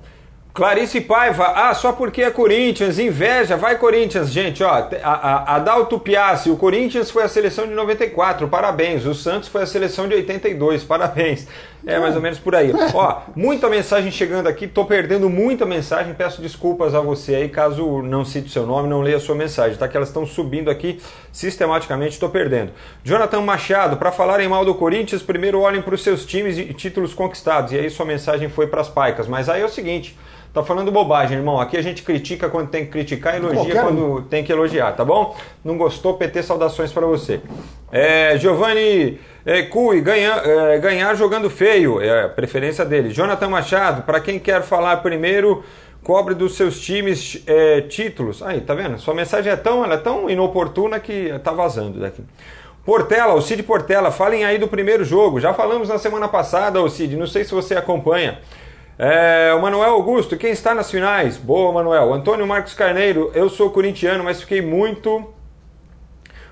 [0.58, 6.58] Clarice Paiva, ah, só porque é Corinthians, inveja, vai Corinthians, gente, ó, Adalto Piassi, o
[6.58, 11.46] Corinthians foi a seleção de 94, parabéns, o Santos foi a seleção de 82, parabéns,
[11.86, 12.72] é mais ou menos por aí.
[12.96, 18.02] Ó, muita mensagem chegando aqui, tô perdendo muita mensagem, peço desculpas a você aí, caso
[18.02, 21.00] não cite seu nome, não leia sua mensagem, tá, que elas estão subindo aqui
[21.32, 22.72] sistematicamente, tô perdendo.
[23.04, 27.14] Jonathan Machado, para falarem mal do Corinthians, primeiro olhem para os seus times e títulos
[27.14, 30.18] conquistados, e aí sua mensagem foi para as paicas, mas aí é o seguinte...
[30.54, 31.60] Tá falando bobagem, irmão.
[31.60, 35.36] Aqui a gente critica quando tem que criticar, elogia quando tem que elogiar, tá bom?
[35.64, 37.42] Não gostou, PT, saudações para você.
[37.92, 43.12] É, Giovanni é, Cui, ganhar, é, ganhar jogando feio, é a preferência dele.
[43.12, 45.64] Jonathan Machado, para quem quer falar primeiro,
[46.04, 48.42] cobre dos seus times é, títulos.
[48.42, 48.98] Aí, tá vendo?
[48.98, 52.24] Sua mensagem é tão, ela é tão inoportuna que tá vazando daqui.
[52.86, 55.42] Portela, o Cid Portela, falem aí do primeiro jogo.
[55.42, 58.40] Já falamos na semana passada, o Cid, não sei se você acompanha.
[59.00, 61.38] É, o Manuel Augusto, quem está nas finais?
[61.38, 62.12] Boa, Manuel.
[62.12, 65.34] Antônio Marcos Carneiro, eu sou corintiano, mas fiquei muito.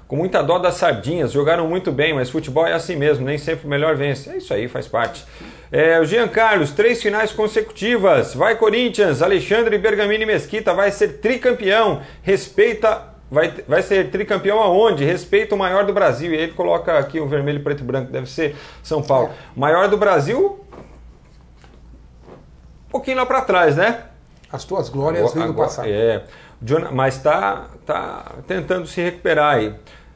[0.07, 1.31] com muita dó das sardinhas.
[1.31, 4.29] Jogaram muito bem, mas futebol é assim mesmo, nem sempre o melhor vence.
[4.29, 5.25] É isso aí, faz parte.
[5.71, 8.35] É, o Jean Carlos, três finais consecutivas.
[8.35, 12.01] Vai Corinthians, Alexandre Bergamini Mesquita vai ser tricampeão.
[12.21, 15.03] Respeita Vai, vai ser tricampeão aonde?
[15.03, 16.31] Respeita o maior do Brasil.
[16.31, 19.31] E ele coloca aqui o vermelho, preto e branco, deve ser São Paulo.
[19.55, 20.63] Maior do Brasil,
[22.95, 24.03] pouquinho lá para trás, né?
[24.51, 25.87] As tuas glórias vêm do passado.
[25.89, 26.23] É,
[26.93, 29.75] mas está tá tentando se recuperar aí.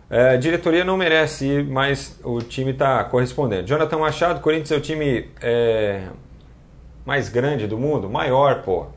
[0.10, 3.68] É, a diretoria não merece, mas o time está correspondendo.
[3.68, 6.04] Jonathan Machado, Corinthians é o time é,
[7.06, 8.10] mais grande do mundo?
[8.10, 8.88] Maior, pô.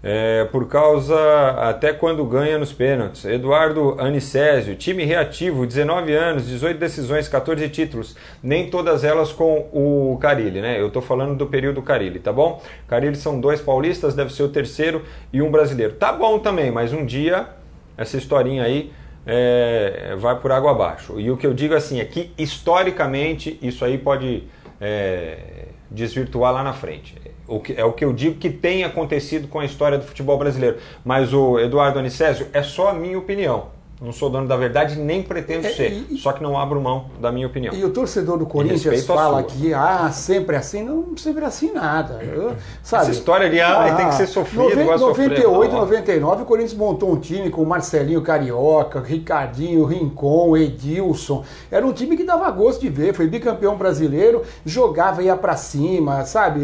[0.00, 1.16] É, por causa
[1.58, 3.24] até quando ganha nos pênaltis.
[3.24, 10.16] Eduardo Anicésio, time reativo, 19 anos, 18 decisões, 14 títulos, nem todas elas com o
[10.20, 10.80] Carilli, né?
[10.80, 12.62] Eu estou falando do período Carilli, tá bom?
[12.86, 15.94] Carilli são dois paulistas, deve ser o terceiro e um brasileiro.
[15.94, 17.48] Tá bom também, mas um dia
[17.96, 18.92] essa historinha aí
[19.26, 21.18] é, vai por água abaixo.
[21.18, 24.44] E o que eu digo assim é que historicamente isso aí pode
[24.80, 27.14] é, desvirtuar lá na frente.
[27.46, 30.38] O que, é o que eu digo que tem acontecido com a história do futebol
[30.38, 30.78] brasileiro.
[31.04, 33.77] Mas o Eduardo Anicésio é só a minha opinião.
[34.00, 36.04] Não sou dono da verdade, nem pretendo É, ser.
[36.08, 37.74] e- Só que não abro mão da minha opinião.
[37.74, 40.84] E o torcedor do Corinthians fala que, ah, sempre assim.
[40.84, 42.22] Não, sempre assim nada.
[42.22, 43.02] Eu- sabe?
[43.02, 45.28] Essa história de, ah, tem que ser sofrido, Noven- vai sofrer.
[45.30, 45.80] 98, Não.
[45.80, 51.42] 99, o Corinthians montou um time com Marcelinho Carioca, Ricardinho, Rincon, Edilson.
[51.68, 53.12] Era um time que dava gosto de ver.
[53.14, 56.60] Foi bicampeão brasileiro, jogava, ia pra cima, sabe?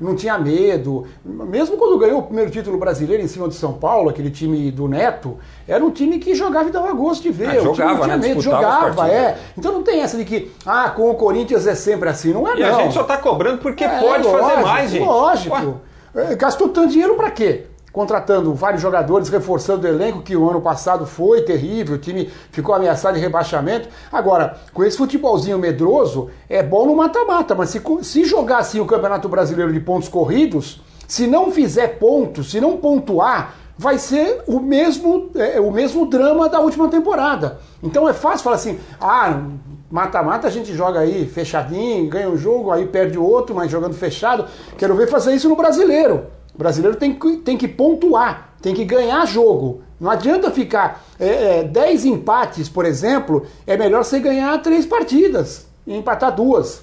[0.00, 1.06] Não tinha medo.
[1.24, 4.88] Mesmo quando ganhou o primeiro título brasileiro em cima de São Paulo, aquele time do
[4.88, 5.36] Neto,
[5.68, 7.46] era um time que jogava e dava gosto de ver.
[7.46, 8.28] Ah, O time jogava, tinha né?
[8.28, 9.38] medo, jogava, é.
[9.56, 12.32] Então não tem essa de que, ah, com o Corinthians é sempre assim.
[12.32, 12.68] Não é, E não.
[12.78, 15.04] a gente só tá cobrando porque É, pode fazer lógico, mais, gente.
[15.06, 15.80] Lógico.
[16.14, 17.66] É, Gastou tanto dinheiro pra quê?
[17.92, 22.74] Contratando vários jogadores, reforçando o elenco, que o ano passado foi terrível, o time ficou
[22.74, 23.88] ameaçado de rebaixamento.
[24.12, 28.86] Agora, com esse futebolzinho medroso, é bom no mata-mata, mas se, se jogar assim o
[28.86, 34.58] Campeonato Brasileiro de pontos corridos, se não fizer pontos, se não pontuar, vai ser o
[34.58, 37.60] mesmo, é, o mesmo drama da última temporada.
[37.80, 39.40] Então é fácil falar assim, ah,
[39.88, 44.46] mata-mata a gente joga aí fechadinho, ganha um jogo, aí perde outro, mas jogando fechado.
[44.76, 46.26] Quero ver fazer isso no brasileiro.
[46.52, 49.82] O brasileiro tem que, tem que pontuar, tem que ganhar jogo.
[50.00, 55.66] Não adianta ficar é, é, 10 empates, por exemplo, é melhor você ganhar três partidas
[55.86, 56.82] e empatar duas.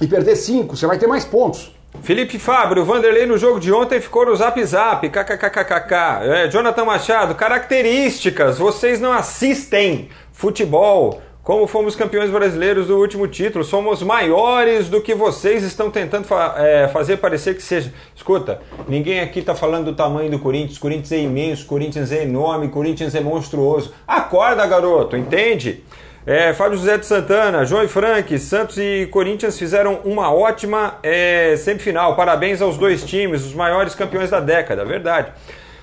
[0.00, 1.72] E perder cinco, você vai ter mais pontos.
[2.00, 5.94] Felipe Fábio, Vanderlei no jogo de ontem ficou no zap zap, kkkkkk.
[6.22, 11.20] É, Jonathan Machado, características, vocês não assistem futebol.
[11.44, 16.54] Como fomos campeões brasileiros do último título, somos maiores do que vocês estão tentando fa-
[16.56, 17.92] é, fazer parecer que seja.
[18.14, 20.78] Escuta, ninguém aqui está falando do tamanho do Corinthians.
[20.78, 23.92] Corinthians é imenso, Corinthians é enorme, Corinthians é monstruoso.
[24.06, 25.82] Acorda, garoto, entende?
[26.24, 31.56] É, Fábio José de Santana, João e Frank, Santos e Corinthians fizeram uma ótima é,
[31.56, 32.14] semifinal.
[32.14, 35.32] Parabéns aos dois times, os maiores campeões da década, verdade.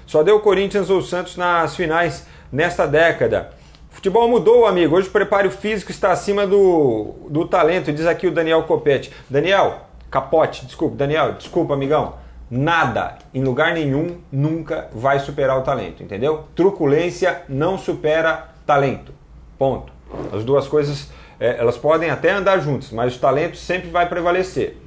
[0.07, 3.49] Só deu Corinthians ou Santos nas finais nesta década.
[3.89, 4.95] Futebol mudou, amigo.
[4.95, 9.11] Hoje o preparo físico está acima do, do talento, diz aqui o Daniel Copete.
[9.29, 12.13] Daniel, capote, desculpa, Daniel, desculpa, amigão.
[12.49, 16.45] Nada, em lugar nenhum, nunca vai superar o talento, entendeu?
[16.55, 19.13] Truculência não supera talento.
[19.57, 19.98] Ponto.
[20.31, 21.07] As duas coisas,
[21.39, 24.77] é, elas podem até andar juntas, mas o talento sempre vai prevalecer.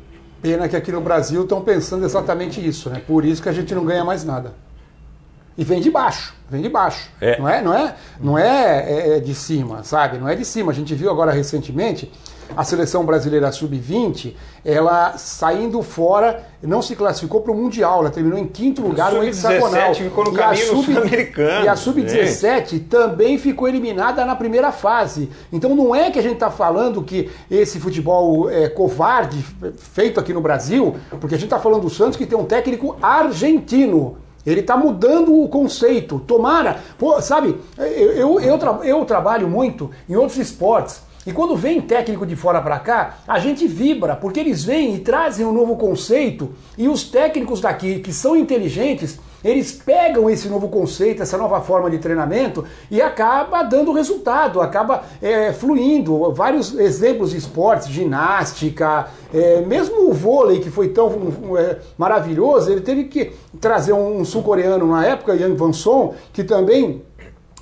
[0.41, 3.01] Pena que aqui no Brasil estão pensando exatamente isso, né?
[3.07, 4.53] Por isso que a gente não ganha mais nada.
[5.57, 7.11] E vem de baixo, vem de baixo.
[7.21, 7.39] É.
[7.39, 10.19] Não é, não é, não é, é, é de cima, sabe?
[10.19, 10.73] Não é de cima.
[10.73, 12.11] A gente viu agora recentemente
[12.57, 18.38] a seleção brasileira sub-20, ela saindo fora, não se classificou para o Mundial, ela terminou
[18.38, 19.94] em quinto lugar no Sub-17 hexagonal.
[19.94, 20.92] ficou no E a sub-.
[21.64, 25.31] E a sub-17 também ficou eliminada na primeira fase.
[25.52, 29.44] Então não é que a gente está falando que esse futebol é covarde
[29.76, 32.96] feito aqui no Brasil, porque a gente está falando do Santos que tem um técnico
[33.02, 34.16] argentino.
[34.44, 36.18] Ele está mudando o conceito.
[36.20, 41.00] Tomara, pô, sabe, eu, eu, eu, tra- eu trabalho muito em outros esportes.
[41.25, 44.99] E quando vem técnico de fora para cá, a gente vibra, porque eles vêm e
[44.99, 46.51] trazem um novo conceito.
[46.77, 51.91] E os técnicos daqui, que são inteligentes, eles pegam esse novo conceito, essa nova forma
[51.91, 56.33] de treinamento e acaba dando resultado, acaba é, fluindo.
[56.33, 61.11] Vários exemplos de esportes, ginástica, é, mesmo o vôlei, que foi tão
[61.57, 67.03] é, maravilhoso, ele teve que trazer um sul-coreano na época, Yang Van-son, que também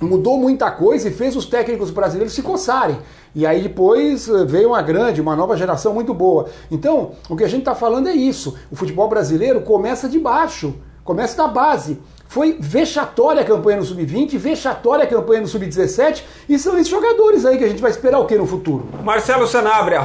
[0.05, 2.97] mudou muita coisa e fez os técnicos brasileiros se coçarem.
[3.33, 6.49] E aí depois eh, veio uma grande, uma nova geração muito boa.
[6.69, 8.57] Então, o que a gente está falando é isso.
[8.69, 11.99] O futebol brasileiro começa de baixo, começa da base.
[12.27, 17.45] Foi vexatória a campanha no Sub-20, vexatória a campanha no Sub-17, e são esses jogadores
[17.45, 18.87] aí que a gente vai esperar o que no futuro?
[19.03, 19.99] Marcelo Sanabria,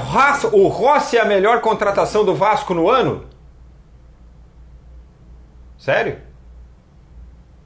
[0.52, 3.22] o Rossi é a melhor contratação do Vasco no ano?
[5.78, 6.18] Sério?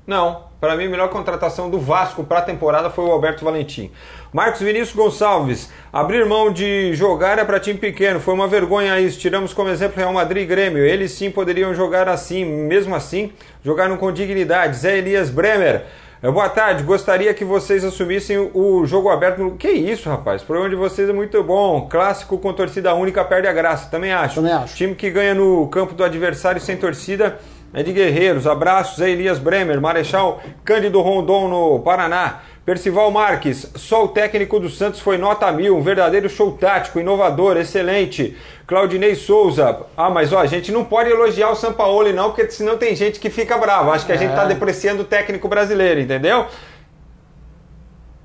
[0.06, 0.49] Não.
[0.60, 3.90] Para mim, a melhor contratação do Vasco para a temporada foi o Alberto Valentim.
[4.30, 8.20] Marcos Vinícius Gonçalves, abrir mão de jogar é para time pequeno.
[8.20, 9.18] Foi uma vergonha isso.
[9.18, 10.84] Tiramos como exemplo Real Madrid e Grêmio.
[10.84, 13.32] Eles sim poderiam jogar assim, mesmo assim,
[13.64, 14.76] jogaram com dignidade.
[14.76, 15.84] Zé Elias Bremer.
[16.22, 19.38] Eh, Boa tarde, gostaria que vocês assumissem o jogo aberto.
[19.38, 20.42] no- Que isso, rapaz?
[20.42, 21.88] O programa de vocês é muito bom.
[21.90, 23.88] Clássico com torcida única perde a graça.
[23.90, 24.34] Também acho.
[24.34, 24.76] Também acho.
[24.76, 27.38] Time que ganha no campo do adversário sem torcida
[27.72, 28.46] é de guerreiros.
[28.46, 32.40] Abraços, Elias Bremer, Marechal Cândido Rondon no Paraná.
[32.64, 37.56] Percival Marques, só o técnico do Santos foi nota mil, um verdadeiro show tático, inovador,
[37.56, 38.37] excelente.
[38.66, 42.76] Claudinei Souza, ah, mas ó, a gente não pode elogiar o Sampaoli não, porque senão
[42.76, 43.90] tem gente que fica brava.
[43.92, 44.48] Acho que a gente tá É.
[44.48, 46.46] depreciando o técnico brasileiro, entendeu?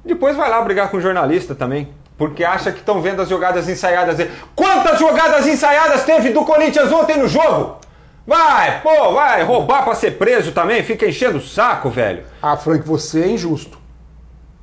[0.03, 1.89] Depois vai lá brigar com o jornalista também.
[2.17, 4.17] Porque acha que estão vendo as jogadas ensaiadas.
[4.55, 7.77] Quantas jogadas ensaiadas teve do Corinthians ontem no jogo?
[8.27, 10.81] Vai, pô, vai roubar pra ser preso também?
[10.83, 12.23] Fica enchendo o saco, velho.
[12.41, 13.77] Ah, Frank, você é injusto.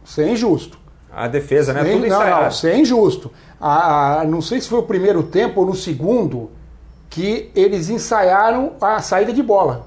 [0.04, 0.78] Ser injusto.
[1.14, 1.82] A defesa, né?
[1.84, 2.42] Sem, Tudo não, ensaiado.
[2.44, 3.30] não, ser injusto.
[3.60, 6.50] A, a- não sei se foi o primeiro tempo ou no segundo
[7.08, 9.86] que eles ensaiaram a saída de bola.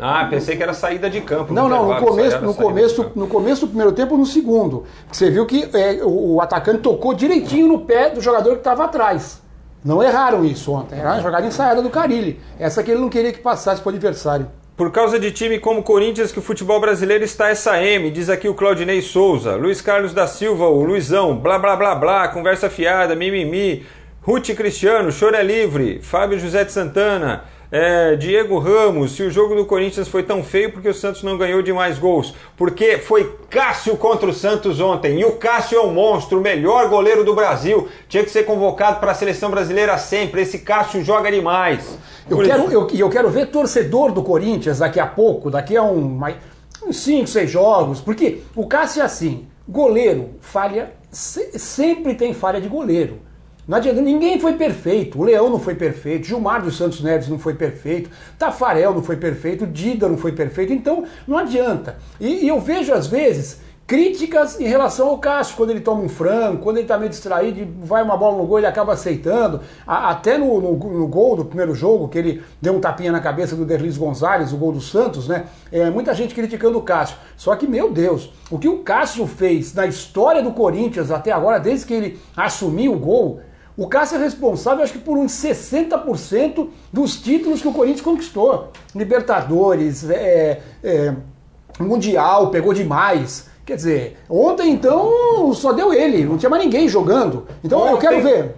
[0.00, 1.52] Ah, pensei que era saída de campo.
[1.54, 4.84] Não, não, no começo, no, começo, no começo do primeiro tempo ou no segundo.
[5.10, 8.84] Você viu que é, o, o atacante tocou direitinho no pé do jogador que estava
[8.84, 9.40] atrás.
[9.84, 10.98] Não erraram isso ontem.
[10.98, 12.40] Era uma jogada ensaiada do Carilli.
[12.58, 14.46] Essa que ele não queria que passasse para o adversário.
[14.76, 18.48] Por causa de time como Corinthians que o futebol brasileiro está essa M, diz aqui
[18.48, 23.14] o Claudinei Souza, Luiz Carlos da Silva, o Luizão, blá blá blá blá, conversa fiada,
[23.14, 23.86] mimimi,
[24.20, 27.44] Ruth Cristiano, choro é livre, Fábio José de Santana,
[27.76, 31.36] é, Diego Ramos, se o jogo do Corinthians foi tão feio porque o Santos não
[31.36, 35.82] ganhou de mais gols, porque foi Cássio contra o Santos ontem, e o Cássio é
[35.82, 39.98] um monstro, o melhor goleiro do Brasil, tinha que ser convocado para a seleção brasileira
[39.98, 41.98] sempre, esse Cássio joga demais.
[42.30, 45.76] Eu Por quero, eu, e eu quero ver torcedor do Corinthians daqui a pouco, daqui
[45.76, 46.20] a um,
[46.86, 52.60] uns 5, 6 jogos, porque o Cássio é assim, goleiro, falha, se- sempre tem falha
[52.60, 53.18] de goleiro.
[53.66, 55.18] Não adianta, ninguém foi perfeito.
[55.18, 59.16] O Leão não foi perfeito, Gilmar dos Santos Neves não foi perfeito, Tafarel não foi
[59.16, 61.96] perfeito, Dida não foi perfeito, então não adianta.
[62.20, 66.08] E, e eu vejo às vezes críticas em relação ao Cássio, quando ele toma um
[66.08, 69.60] frango, quando ele tá meio distraído, vai uma bola no gol, ele acaba aceitando.
[69.86, 73.20] A- até no, no- no gol do primeiro jogo, que ele deu um tapinha na
[73.20, 75.44] cabeça do Derlis Gonzalez, o gol do Santos, né?
[75.70, 77.16] É, muita gente criticando o Cássio.
[77.36, 81.58] Só que, meu Deus, o que o Cássio fez na história do Corinthians até agora,
[81.60, 83.40] desde que ele assumiu o gol,
[83.76, 88.68] o Cássio é responsável, acho que por uns 60% dos títulos que o Corinthians conquistou.
[88.94, 91.14] Libertadores, é, é,
[91.80, 93.48] Mundial, pegou demais.
[93.66, 97.46] Quer dizer, ontem então só deu ele, não tinha mais ninguém jogando.
[97.64, 98.54] Então eu quero ver.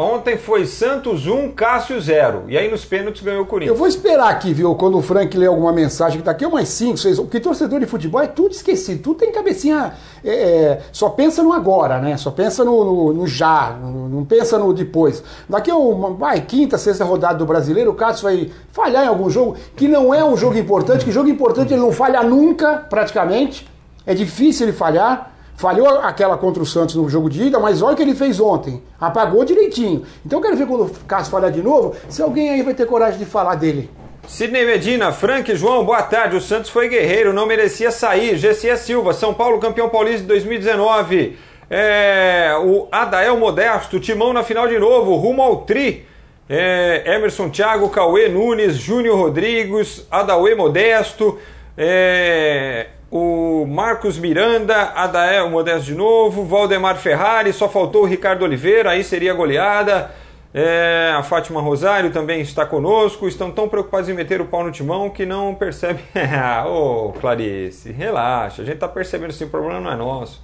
[0.00, 2.44] Ontem foi Santos 1, Cássio 0.
[2.48, 3.78] E aí nos pênaltis ganhou o Eu Corinthians.
[3.78, 6.96] vou esperar aqui, viu, quando o Frank ler alguma mensagem que daqui a umas 5,
[6.96, 7.18] 6.
[7.20, 9.92] Porque torcedor de futebol é tudo esquecido, tudo tem cabecinha.
[10.24, 12.16] é, é, só pensa no agora, né?
[12.16, 15.22] Só pensa no, no- no já, no- não pensa no depois.
[15.48, 19.28] Daqui a uma vai, quinta, sexta rodada do brasileiro, o Cássio vai falhar em algum
[19.28, 23.68] jogo que não é um jogo importante, que jogo importante ele não falha nunca, praticamente.
[24.06, 25.30] É difícil ele falhar.
[25.60, 28.40] Falhou aquela contra o Santos no jogo de ida, mas olha o que ele fez
[28.40, 28.82] ontem.
[28.98, 30.06] Apagou direitinho.
[30.24, 32.86] Então eu quero ver quando o Cássio falhar de novo, se alguém aí vai ter
[32.86, 33.90] coragem de falar dele.
[34.26, 36.34] Sidney Medina, Frank, João, boa tarde.
[36.34, 38.38] O Santos foi guerreiro, não merecia sair.
[38.38, 41.36] GC Silva, São Paulo campeão paulista de 2019.
[41.68, 46.06] É, o Adael Modesto, Timão na final de novo, rumo ao Tri.
[46.48, 51.38] É, Emerson Thiago, Cauê Nunes, Júnior Rodrigues, Adauê Modesto.
[51.76, 58.90] É, o Marcos Miranda, Adael Modesto de novo, Valdemar Ferrari, só faltou o Ricardo Oliveira,
[58.90, 60.10] aí seria goleada.
[60.52, 63.28] É, a Fátima Rosário também está conosco.
[63.28, 66.02] Estão tão preocupados em meter o pau no timão que não percebem.
[66.66, 68.62] Ô, Clarice, relaxa.
[68.62, 70.42] A gente está percebendo sim, o problema não é nosso.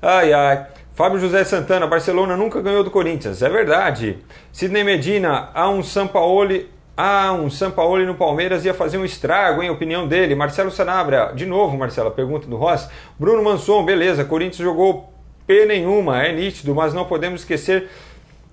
[0.00, 0.66] Ai, ai.
[0.94, 3.42] Fábio José Santana, Barcelona nunca ganhou do Corinthians.
[3.42, 4.18] É verdade.
[4.50, 6.70] Sidney Medina, há um Sampaoli.
[6.96, 9.68] Ah, um Sampaoli no Palmeiras ia fazer um estrago, hein?
[9.68, 10.34] Opinião dele.
[10.34, 12.88] Marcelo Sanabria, de novo, Marcela, pergunta do Ross.
[13.18, 14.24] Bruno Manson, beleza.
[14.24, 15.12] Corinthians jogou
[15.46, 17.88] P nenhuma, é nítido, mas não podemos esquecer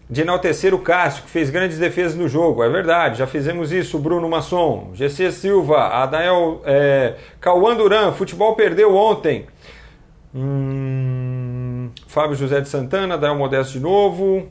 [0.09, 2.63] de enaltecer o Cássio, que fez grandes defesas no jogo.
[2.63, 4.91] É verdade, já fizemos isso, Bruno Masson.
[4.93, 9.45] GC Silva, Adael é, Cauã Duran, futebol perdeu ontem.
[10.35, 14.47] Hum, Fábio José de Santana, Adael Modesto de novo.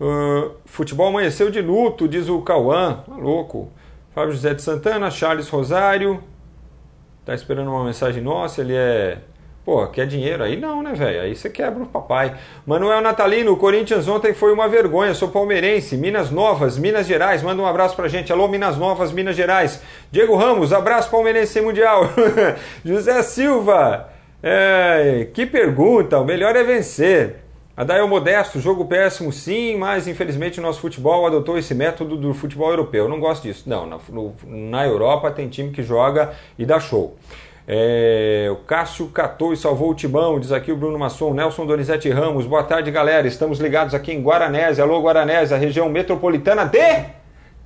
[0.00, 3.02] Uh, futebol amanheceu de luto, diz o Cauã.
[3.06, 3.70] Tá louco.
[4.14, 6.22] Fábio José de Santana, Charles Rosário.
[7.24, 9.18] Tá esperando uma mensagem nossa, ele é.
[9.64, 10.44] Pô, quer dinheiro?
[10.44, 11.22] Aí não, né, velho?
[11.22, 12.36] Aí você quebra o papai.
[12.64, 15.12] Manuel Natalino, o Corinthians ontem foi uma vergonha.
[15.12, 15.96] Sou palmeirense.
[15.96, 17.42] Minas Novas, Minas Gerais.
[17.42, 18.32] Manda um abraço pra gente.
[18.32, 19.82] Alô, Minas Novas, Minas Gerais.
[20.12, 22.08] Diego Ramos, abraço palmeirense sem mundial.
[22.84, 24.08] José Silva,
[24.40, 26.20] é, que pergunta.
[26.20, 27.45] O melhor é vencer.
[27.76, 32.70] Adael Modesto, jogo péssimo sim, mas infelizmente o nosso futebol adotou esse método do futebol
[32.70, 33.04] europeu.
[33.04, 33.64] Eu não gosto disso.
[33.66, 37.16] Não, na, no- na Europa tem time que joga e dá show.
[37.68, 42.08] É, o Cássio catou e salvou o timão, diz aqui o Bruno Masson, Nelson Donizete
[42.08, 42.46] Ramos.
[42.46, 43.26] Boa tarde, galera.
[43.26, 44.82] Estamos ligados aqui em Guaranésia.
[44.84, 47.04] Alô, Guaranésia, região metropolitana de,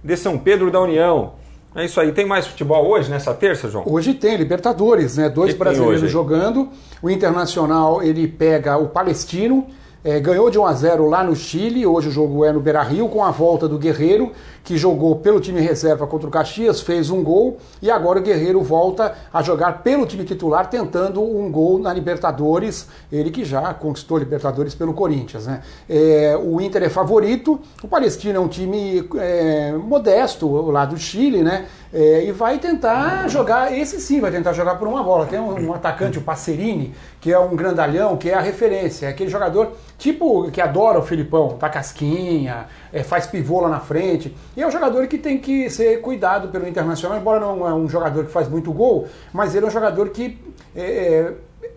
[0.03, 1.35] de São Pedro da União.
[1.77, 2.11] É isso aí.
[2.11, 3.85] Tem mais futebol hoje, nessa terça, João?
[3.87, 5.29] Hoje tem Libertadores, né?
[5.29, 6.69] Dois Que brasileiros jogando.
[7.01, 9.69] O Internacional ele pega o Palestino.
[10.03, 11.87] É, ganhou de 1 a 0 lá no Chile.
[11.87, 14.33] Hoje o jogo é no Beira Rio, com a volta do Guerreiro,
[14.63, 17.59] que jogou pelo time reserva contra o Caxias, fez um gol.
[17.81, 22.87] E agora o Guerreiro volta a jogar pelo time titular, tentando um gol na Libertadores.
[23.11, 25.47] Ele que já conquistou Libertadores pelo Corinthians.
[25.47, 25.63] Né?
[25.89, 27.61] É, o Inter é favorito.
[27.83, 31.67] O Palestino é um time é, modesto lá do Chile, né?
[31.93, 35.27] É, e vai tentar jogar, esse sim, vai tentar jogar por uma bola.
[35.27, 39.07] Tem um, um, atacante, o Passerini, que é um grandalhão, que é a referência.
[39.07, 43.81] É aquele jogador tipo que adora o Filipão, da casquinha, é, faz pivô lá na
[43.81, 44.37] frente.
[44.57, 47.89] E é um jogador que tem que ser cuidado pelo Internacional, embora não é um
[47.89, 50.39] jogador que faz muito gol, mas ele é um jogador que.
[50.75, 51.33] É,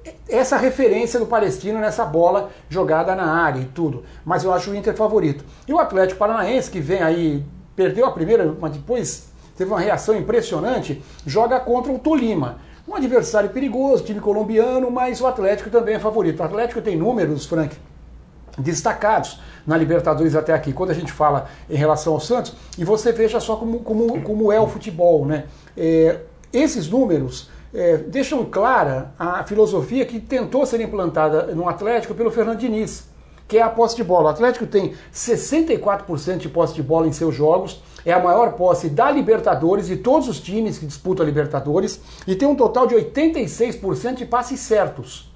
[0.06, 4.04] é, essa referência do Palestino nessa bola jogada na área e tudo.
[4.26, 5.44] Mas eu acho o Inter favorito.
[5.68, 7.44] E o Atlético Paranaense, que vem aí,
[7.76, 12.58] perdeu a primeira, mas depois teve uma reação impressionante, joga contra o Tolima.
[12.88, 16.42] Um adversário perigoso, time colombiano, mas o Atlético também é favorito.
[16.42, 17.78] O Atlético tem números, Frank,
[18.58, 23.12] destacados na Libertadores até aqui, quando a gente fala em relação ao Santos, e você
[23.12, 25.46] veja só como, como, como é o futebol, né?
[25.76, 26.20] É,
[26.52, 32.60] esses números é, deixam clara a filosofia que tentou ser implantada no Atlético pelo Fernando
[32.60, 33.08] Diniz,
[33.48, 34.26] que é a posse de bola.
[34.26, 38.90] O Atlético tem 64% de posse de bola em seus jogos, é a maior posse
[38.90, 42.96] da Libertadores e todos os times que disputam a Libertadores e tem um total de
[42.96, 45.33] 86% de passes certos.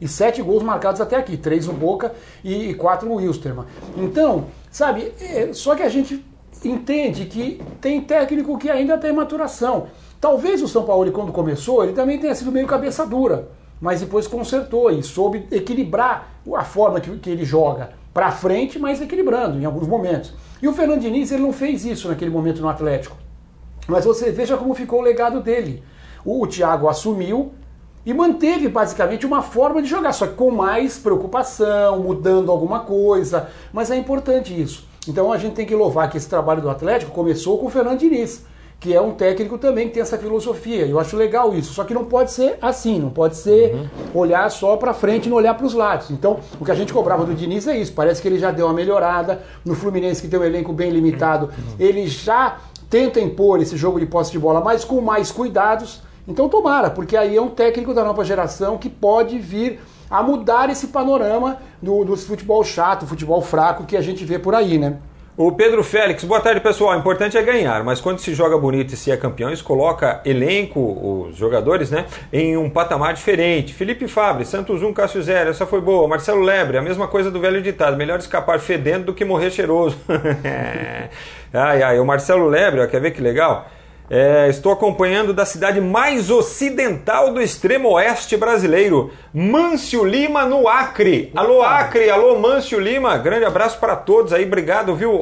[0.00, 3.66] E sete gols marcados até aqui, três no Boca e quatro no Wilstermann.
[3.96, 6.24] Então, sabe, é, só que a gente
[6.64, 9.88] entende que tem técnico que ainda tem maturação.
[10.20, 13.48] Talvez o São Paulo, quando começou, ele também tenha sido meio cabeça dura,
[13.80, 19.00] mas depois consertou e soube equilibrar a forma que, que ele joga para frente, mas
[19.00, 20.34] equilibrando em alguns momentos.
[20.60, 23.16] E o Fernando Diniz ele não fez isso naquele momento no Atlético.
[23.86, 25.82] Mas você veja como ficou o legado dele.
[26.24, 27.52] O, o Thiago assumiu
[28.04, 33.48] e manteve basicamente uma forma de jogar, só que com mais preocupação, mudando alguma coisa.
[33.72, 34.88] Mas é importante isso.
[35.06, 37.98] Então a gente tem que louvar que esse trabalho do Atlético começou com o Fernando
[37.98, 38.44] Diniz
[38.80, 40.86] que é um técnico também que tem essa filosofia.
[40.86, 41.74] Eu acho legal isso.
[41.74, 43.88] Só que não pode ser assim, não pode ser uhum.
[44.14, 46.10] olhar só para frente e não olhar para os lados.
[46.10, 47.92] Então, o que a gente cobrava do Diniz é isso.
[47.92, 49.42] Parece que ele já deu uma melhorada.
[49.66, 52.56] No Fluminense, que tem um elenco bem limitado, ele já
[52.88, 56.00] tenta impor esse jogo de posse de bola, mas com mais cuidados.
[56.30, 60.70] Então, tomara, porque aí é um técnico da nova geração que pode vir a mudar
[60.70, 64.98] esse panorama do, do futebol chato, futebol fraco que a gente vê por aí, né?
[65.36, 66.94] O Pedro Félix, boa tarde pessoal.
[66.94, 70.20] O importante é ganhar, mas quando se joga bonito e se é campeão, isso coloca
[70.24, 73.74] elenco, os jogadores, né, em um patamar diferente.
[73.74, 76.06] Felipe Fabre, Santos 1, Cássio 0, essa foi boa.
[76.06, 79.96] Marcelo Lebre, a mesma coisa do velho ditado: melhor escapar fedendo do que morrer cheiroso.
[81.52, 83.66] ai, ai, o Marcelo Lebre, ó, quer ver que legal?
[84.12, 91.30] É, estou acompanhando da cidade mais ocidental do extremo oeste brasileiro, Mâncio Lima, no Acre.
[91.36, 93.16] Alô, Acre, alô, Mâncio Lima.
[93.18, 94.44] Grande abraço para todos aí.
[94.44, 95.12] Obrigado, viu,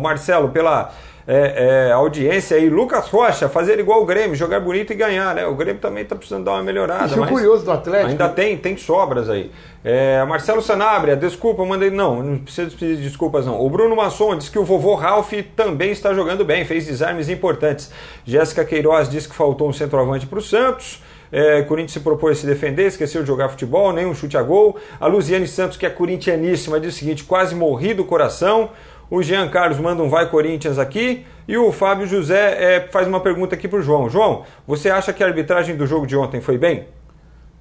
[0.00, 0.92] Marcelo, pela
[1.26, 2.70] é, é, audiência aí.
[2.70, 5.44] Lucas Rocha, fazer igual o Grêmio, jogar bonito e ganhar, né?
[5.46, 7.06] O Grêmio também está precisando dar uma melhorada.
[7.06, 8.10] Isso é curioso do Atlético.
[8.10, 9.50] Ainda tem, tem sobras aí.
[9.84, 11.90] É, Marcelo Sanabria, desculpa, mandei.
[11.90, 13.60] Não, não precisa pedir desculpas, não.
[13.60, 17.90] O Bruno Masson disse que o vovô Ralph também está jogando bem, fez desarmes importantes.
[18.24, 21.02] Jéssica Queiroz disse que faltou um centroavante para o Santos.
[21.30, 24.42] É, Corinthians se propôs a se defender, esqueceu de jogar futebol, nem um chute a
[24.42, 24.76] gol.
[25.00, 28.70] A Luziane Santos, que é corintianíssima, diz o seguinte: quase morri do coração.
[29.08, 31.24] O Jean Carlos manda um vai Corinthians aqui.
[31.46, 34.10] E o Fábio José é, faz uma pergunta aqui para o João.
[34.10, 36.88] João, você acha que a arbitragem do jogo de ontem foi bem?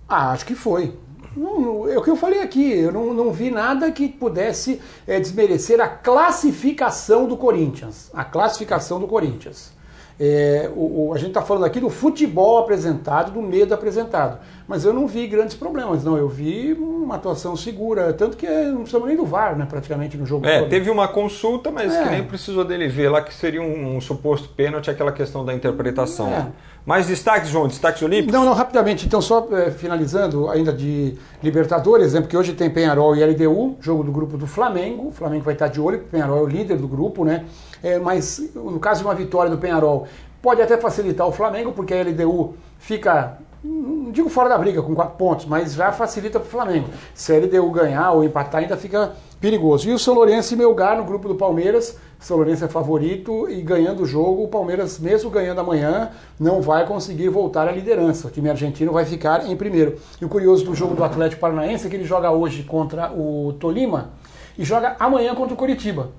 [0.10, 0.94] Ah, acho que foi.
[1.36, 5.20] Não, é o que eu falei aqui, eu não, não vi nada que pudesse é,
[5.20, 8.10] desmerecer a classificação do Corinthians.
[8.14, 9.75] A classificação do Corinthians.
[10.18, 14.40] É, o, o, a gente está falando aqui do futebol apresentado, do medo apresentado.
[14.68, 16.18] Mas eu não vi grandes problemas, não.
[16.18, 18.14] Eu vi uma atuação segura.
[18.14, 20.48] Tanto que não precisamos nem do VAR, né, praticamente, no jogo.
[20.48, 20.70] É, todo.
[20.70, 22.04] teve uma consulta, mas é.
[22.04, 25.54] que nem precisou dele ver lá que seria um, um suposto pênalti, aquela questão da
[25.54, 26.30] interpretação.
[26.30, 26.48] É.
[26.86, 27.68] Mais destaques, João?
[27.68, 28.34] Destaques olímpicos?
[28.34, 29.06] Não, não, rapidamente.
[29.06, 34.04] Então, só é, finalizando ainda de Libertadores, exemplo que hoje tem Penharol e LDU, jogo
[34.04, 35.08] do grupo do Flamengo.
[35.08, 37.46] O Flamengo vai estar de olho, porque o Penharol é o líder do grupo, né?
[37.84, 40.08] É, mas no caso de uma vitória do Penharol,
[40.42, 44.94] pode até facilitar o Flamengo, porque a LDU fica não digo fora da briga com
[44.94, 46.88] quatro pontos, mas já facilita para o Flamengo.
[47.16, 49.90] Se a LDU ganhar ou empatar, ainda fica perigoso.
[49.90, 53.62] E o São Lourenço e Melgar no grupo do Palmeiras, São Lourenço é favorito e
[53.62, 58.28] ganhando o jogo, o Palmeiras, mesmo ganhando amanhã, não vai conseguir voltar à liderança.
[58.28, 59.98] O time argentino vai ficar em primeiro.
[60.22, 63.54] E o curioso do jogo do Atlético Paranaense é que ele joga hoje contra o
[63.60, 64.12] Tolima
[64.58, 66.10] e joga amanhã contra o Curitiba.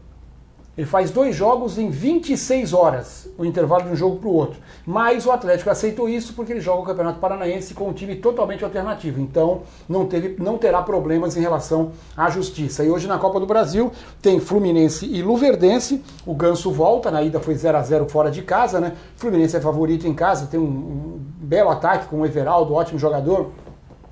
[0.77, 4.61] Ele faz dois jogos em 26 horas, o intervalo de um jogo para o outro.
[4.85, 8.63] Mas o Atlético aceitou isso porque ele joga o Campeonato Paranaense com um time totalmente
[8.63, 9.19] alternativo.
[9.19, 12.85] Então não, teve, não terá problemas em relação à justiça.
[12.85, 16.03] E hoje na Copa do Brasil tem Fluminense e Luverdense.
[16.27, 18.93] O Ganso volta, na ida foi 0 a 0 fora de casa, né?
[19.17, 23.51] Fluminense é favorito em casa, tem um, um belo ataque com o Everaldo, ótimo jogador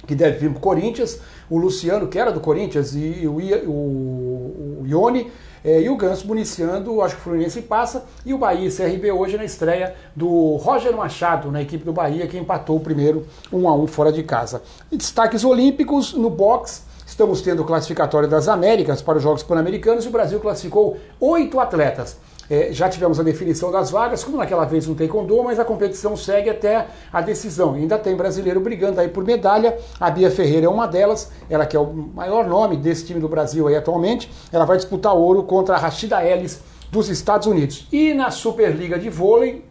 [0.06, 3.38] que deve vir para o Corinthians, o Luciano, que era do Corinthians, e o,
[3.70, 5.30] o, o Ione
[5.64, 9.10] É, e o Ganso municiando, acho que o Fluminense passa, e o Bahia e CRB
[9.10, 13.66] hoje na estreia do Roger Machado, na equipe do Bahia, que empatou o primeiro 1
[13.66, 14.62] a 1 fora de casa.
[14.92, 16.82] E destaques olímpicos no boxe.
[17.06, 21.58] Estamos tendo o classificatório das Américas para os Jogos Pan-Americanos e o Brasil classificou oito
[21.58, 22.18] atletas.
[22.48, 25.64] É, já tivemos a definição das vagas, como naquela vez não tem condor, mas a
[25.64, 27.76] competição segue até a decisão.
[27.76, 29.76] E ainda tem brasileiro brigando aí por medalha.
[29.98, 33.28] A Bia Ferreira é uma delas, ela que é o maior nome desse time do
[33.28, 34.30] Brasil aí atualmente.
[34.52, 37.86] Ela vai disputar ouro contra a Rashida Ellis dos Estados Unidos.
[37.90, 39.64] E na Superliga de Vôlei,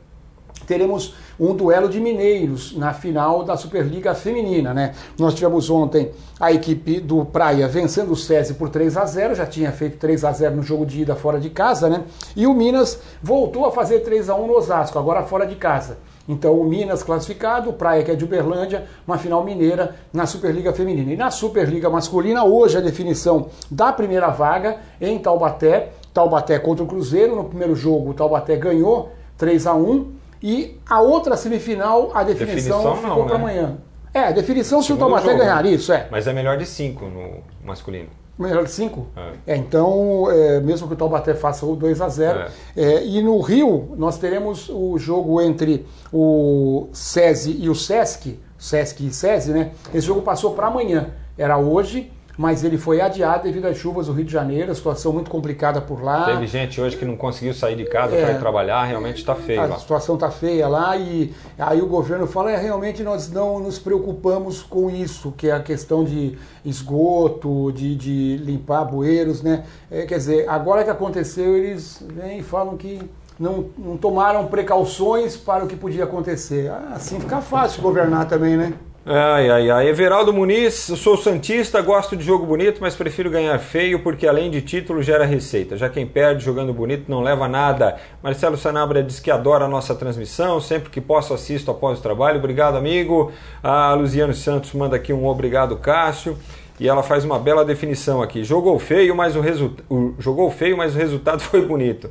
[0.65, 4.93] teremos um duelo de mineiros na final da Superliga Feminina, né?
[5.17, 9.45] Nós tivemos ontem a equipe do Praia vencendo o SESI por 3 a 0 já
[9.45, 12.03] tinha feito 3 a 0 no jogo de ida fora de casa, né?
[12.35, 15.97] E o Minas voltou a fazer 3 a 1 no Osasco, agora fora de casa.
[16.27, 20.71] Então o Minas classificado, o Praia que é de Uberlândia, uma final mineira na Superliga
[20.71, 21.11] Feminina.
[21.11, 25.91] E na Superliga Masculina, hoje a definição da primeira vaga em Taubaté.
[26.13, 27.35] Taubaté contra o Cruzeiro.
[27.35, 32.83] No primeiro jogo, o Taubaté ganhou 3 a 1 e a outra semifinal, a definição,
[32.83, 33.43] definição ficou para né?
[33.43, 33.77] amanhã.
[34.13, 36.07] É, a definição se o Taubaté ganhar, isso, é.
[36.11, 38.09] Mas é melhor de cinco no masculino.
[38.37, 39.07] Melhor de cinco?
[39.15, 39.53] É.
[39.53, 42.49] é então, é, mesmo que o Taubaté faça o 2 a 0 é.
[42.75, 43.05] é.
[43.05, 49.13] E no Rio, nós teremos o jogo entre o SESI e o SESC, SESC e
[49.13, 49.71] SESI, né?
[49.93, 51.11] Esse jogo passou para amanhã.
[51.37, 55.13] Era hoje, mas ele foi adiado devido às chuvas do Rio de Janeiro, a situação
[55.13, 56.25] muito complicada por lá.
[56.25, 59.35] Teve gente hoje que não conseguiu sair de casa é, para ir trabalhar, realmente está
[59.35, 59.75] feio a lá.
[59.75, 63.77] A situação está feia lá e aí o governo fala, é, realmente nós não nos
[63.77, 69.63] preocupamos com isso, que é a questão de esgoto, de, de limpar bueiros, né?
[69.91, 72.99] É, quer dizer, agora que aconteceu, eles vêm e falam que
[73.39, 76.71] não, não tomaram precauções para o que podia acontecer.
[76.71, 78.73] Ah, assim fica fácil governar também, né?
[79.05, 79.89] Ai, ai, ai.
[79.89, 84.49] Everaldo Muniz, eu sou Santista, gosto de jogo bonito, mas prefiro ganhar feio porque além
[84.49, 85.75] de título gera receita.
[85.75, 87.97] Já quem perde jogando bonito não leva nada.
[88.23, 92.39] Marcelo Sanabra diz que adora a nossa transmissão, sempre que posso assisto após o trabalho.
[92.39, 93.33] Obrigado, amigo.
[93.61, 96.37] A Luziano Santos manda aqui um obrigado, Cássio.
[96.79, 98.41] E ela faz uma bela definição aqui.
[98.41, 99.75] Jogou feio, mas o, resu...
[99.89, 100.13] o...
[100.17, 102.09] jogou feio, mas o resultado foi bonito.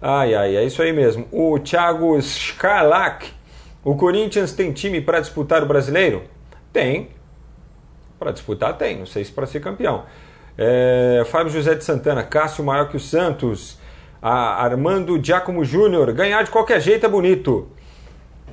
[0.00, 1.26] Ai, ai, é isso aí mesmo.
[1.32, 3.32] O Thiago Scarlac.
[3.82, 6.33] O Corinthians tem time para disputar o brasileiro?
[6.74, 7.10] Tem.
[8.18, 8.98] Para disputar, tem.
[8.98, 10.04] Não sei se para ser campeão.
[10.58, 13.78] É, Fábio José de Santana, Cássio maior que o Santos.
[14.20, 17.68] A Armando Giacomo Júnior, ganhar de qualquer jeito é bonito.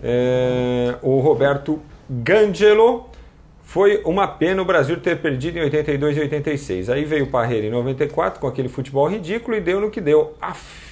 [0.03, 3.09] É, o Roberto Gangelo,
[3.63, 6.89] foi uma pena o Brasil ter perdido em 82 e 86.
[6.89, 10.35] Aí veio o Parreira em 94 com aquele futebol ridículo e deu no que deu.
[10.41, 10.91] Aff.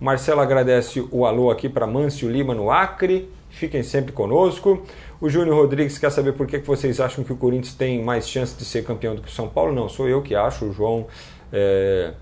[0.00, 3.30] Marcelo agradece o alô aqui para Mâncio Lima no Acre.
[3.52, 4.82] Fiquem sempre conosco.
[5.20, 8.56] O Júnior Rodrigues quer saber por que vocês acham que o Corinthians tem mais chance
[8.56, 9.72] de ser campeão do que o São Paulo.
[9.72, 10.64] Não, sou eu que acho.
[10.64, 11.06] O João
[11.52, 12.14] é,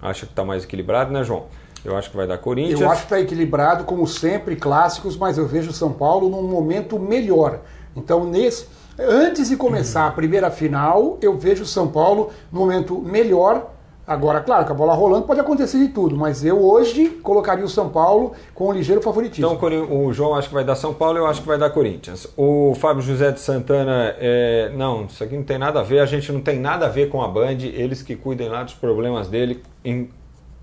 [0.00, 1.46] acha que está mais equilibrado, né, João?
[1.84, 2.80] Eu acho que vai dar Corinthians.
[2.80, 6.42] Eu acho que está equilibrado, como sempre, clássicos, mas eu vejo o São Paulo num
[6.42, 7.60] momento melhor.
[7.96, 8.66] Então, nesse,
[8.98, 13.73] antes de começar a primeira final, eu vejo o São Paulo num momento melhor
[14.06, 17.68] Agora, claro, com a bola rolando pode acontecer de tudo, mas eu hoje colocaria o
[17.68, 19.50] São Paulo com um ligeiro favoritismo.
[19.50, 22.26] Então o João acho que vai dar São Paulo, eu acho que vai dar Corinthians.
[22.36, 24.70] O Fábio José de Santana, é...
[24.74, 27.08] não, isso aqui não tem nada a ver, a gente não tem nada a ver
[27.08, 29.62] com a Band, eles que cuidem lá dos problemas dele.
[29.82, 30.10] Em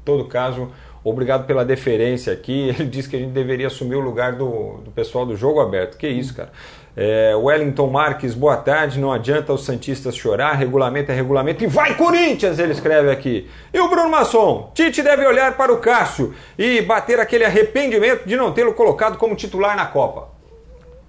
[0.05, 0.69] todo caso,
[1.04, 2.70] obrigado pela deferência aqui.
[2.78, 5.97] Ele disse que a gente deveria assumir o lugar do, do pessoal do jogo aberto.
[5.97, 6.52] Que isso, cara.
[6.95, 8.99] É, Wellington Marques, boa tarde.
[8.99, 11.64] Não adianta os Santistas chorar, regulamento é regulamento.
[11.64, 13.49] E vai Corinthians, ele escreve aqui.
[13.74, 14.72] E o Bruno Masson?
[14.74, 19.36] Tite deve olhar para o Cássio e bater aquele arrependimento de não tê-lo colocado como
[19.36, 20.30] titular na Copa.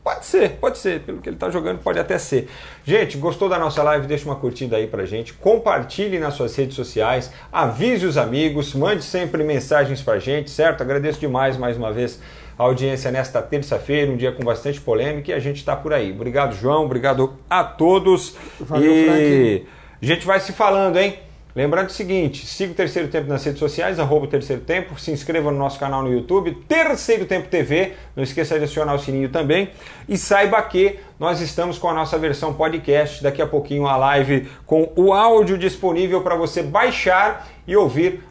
[0.03, 1.01] Pode ser, pode ser.
[1.01, 2.49] Pelo que ele está jogando, pode até ser.
[2.85, 4.07] Gente, gostou da nossa live?
[4.07, 5.33] Deixa uma curtida aí pra gente.
[5.33, 7.31] Compartilhe nas suas redes sociais.
[7.53, 8.75] Avise os amigos.
[8.75, 10.81] Mande sempre mensagens pra gente, certo?
[10.81, 12.21] Agradeço demais mais uma vez
[12.59, 16.13] a audiência nesta terça-feira, um dia com bastante polêmica e a gente está por aí.
[16.13, 16.85] Obrigado, João.
[16.85, 18.37] Obrigado a todos.
[18.61, 19.67] Valeu, e Frank.
[20.03, 21.19] a gente vai se falando, hein?
[21.55, 25.51] Lembrando o seguinte, siga o Terceiro Tempo nas redes sociais, arroba Terceiro Tempo, se inscreva
[25.51, 29.69] no nosso canal no YouTube, Terceiro Tempo TV, não esqueça de acionar o sininho também,
[30.09, 34.49] e saiba que nós estamos com a nossa versão podcast, daqui a pouquinho a live
[34.65, 38.23] com o áudio disponível para você baixar e ouvir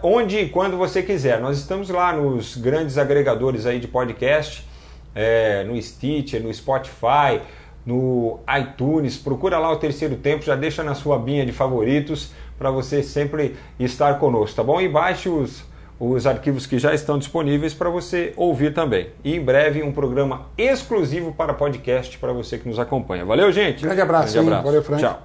[0.00, 1.40] onde e quando você quiser.
[1.40, 4.64] Nós estamos lá nos grandes agregadores aí de podcast,
[5.12, 7.40] é, no Stitcher, no Spotify,
[7.84, 12.70] no iTunes, procura lá o Terceiro Tempo, já deixa na sua binha de favoritos, para
[12.70, 14.78] você sempre estar conosco, tá bom?
[14.82, 15.64] E baixe os,
[15.98, 19.08] os arquivos que já estão disponíveis para você ouvir também.
[19.24, 23.24] E em breve um programa exclusivo para podcast para você que nos acompanha.
[23.24, 23.82] Valeu, gente?
[23.82, 24.34] Grande abraço.
[24.34, 24.64] Grande abraço.
[24.66, 25.02] Valeu, Frank.
[25.02, 25.22] Tchau.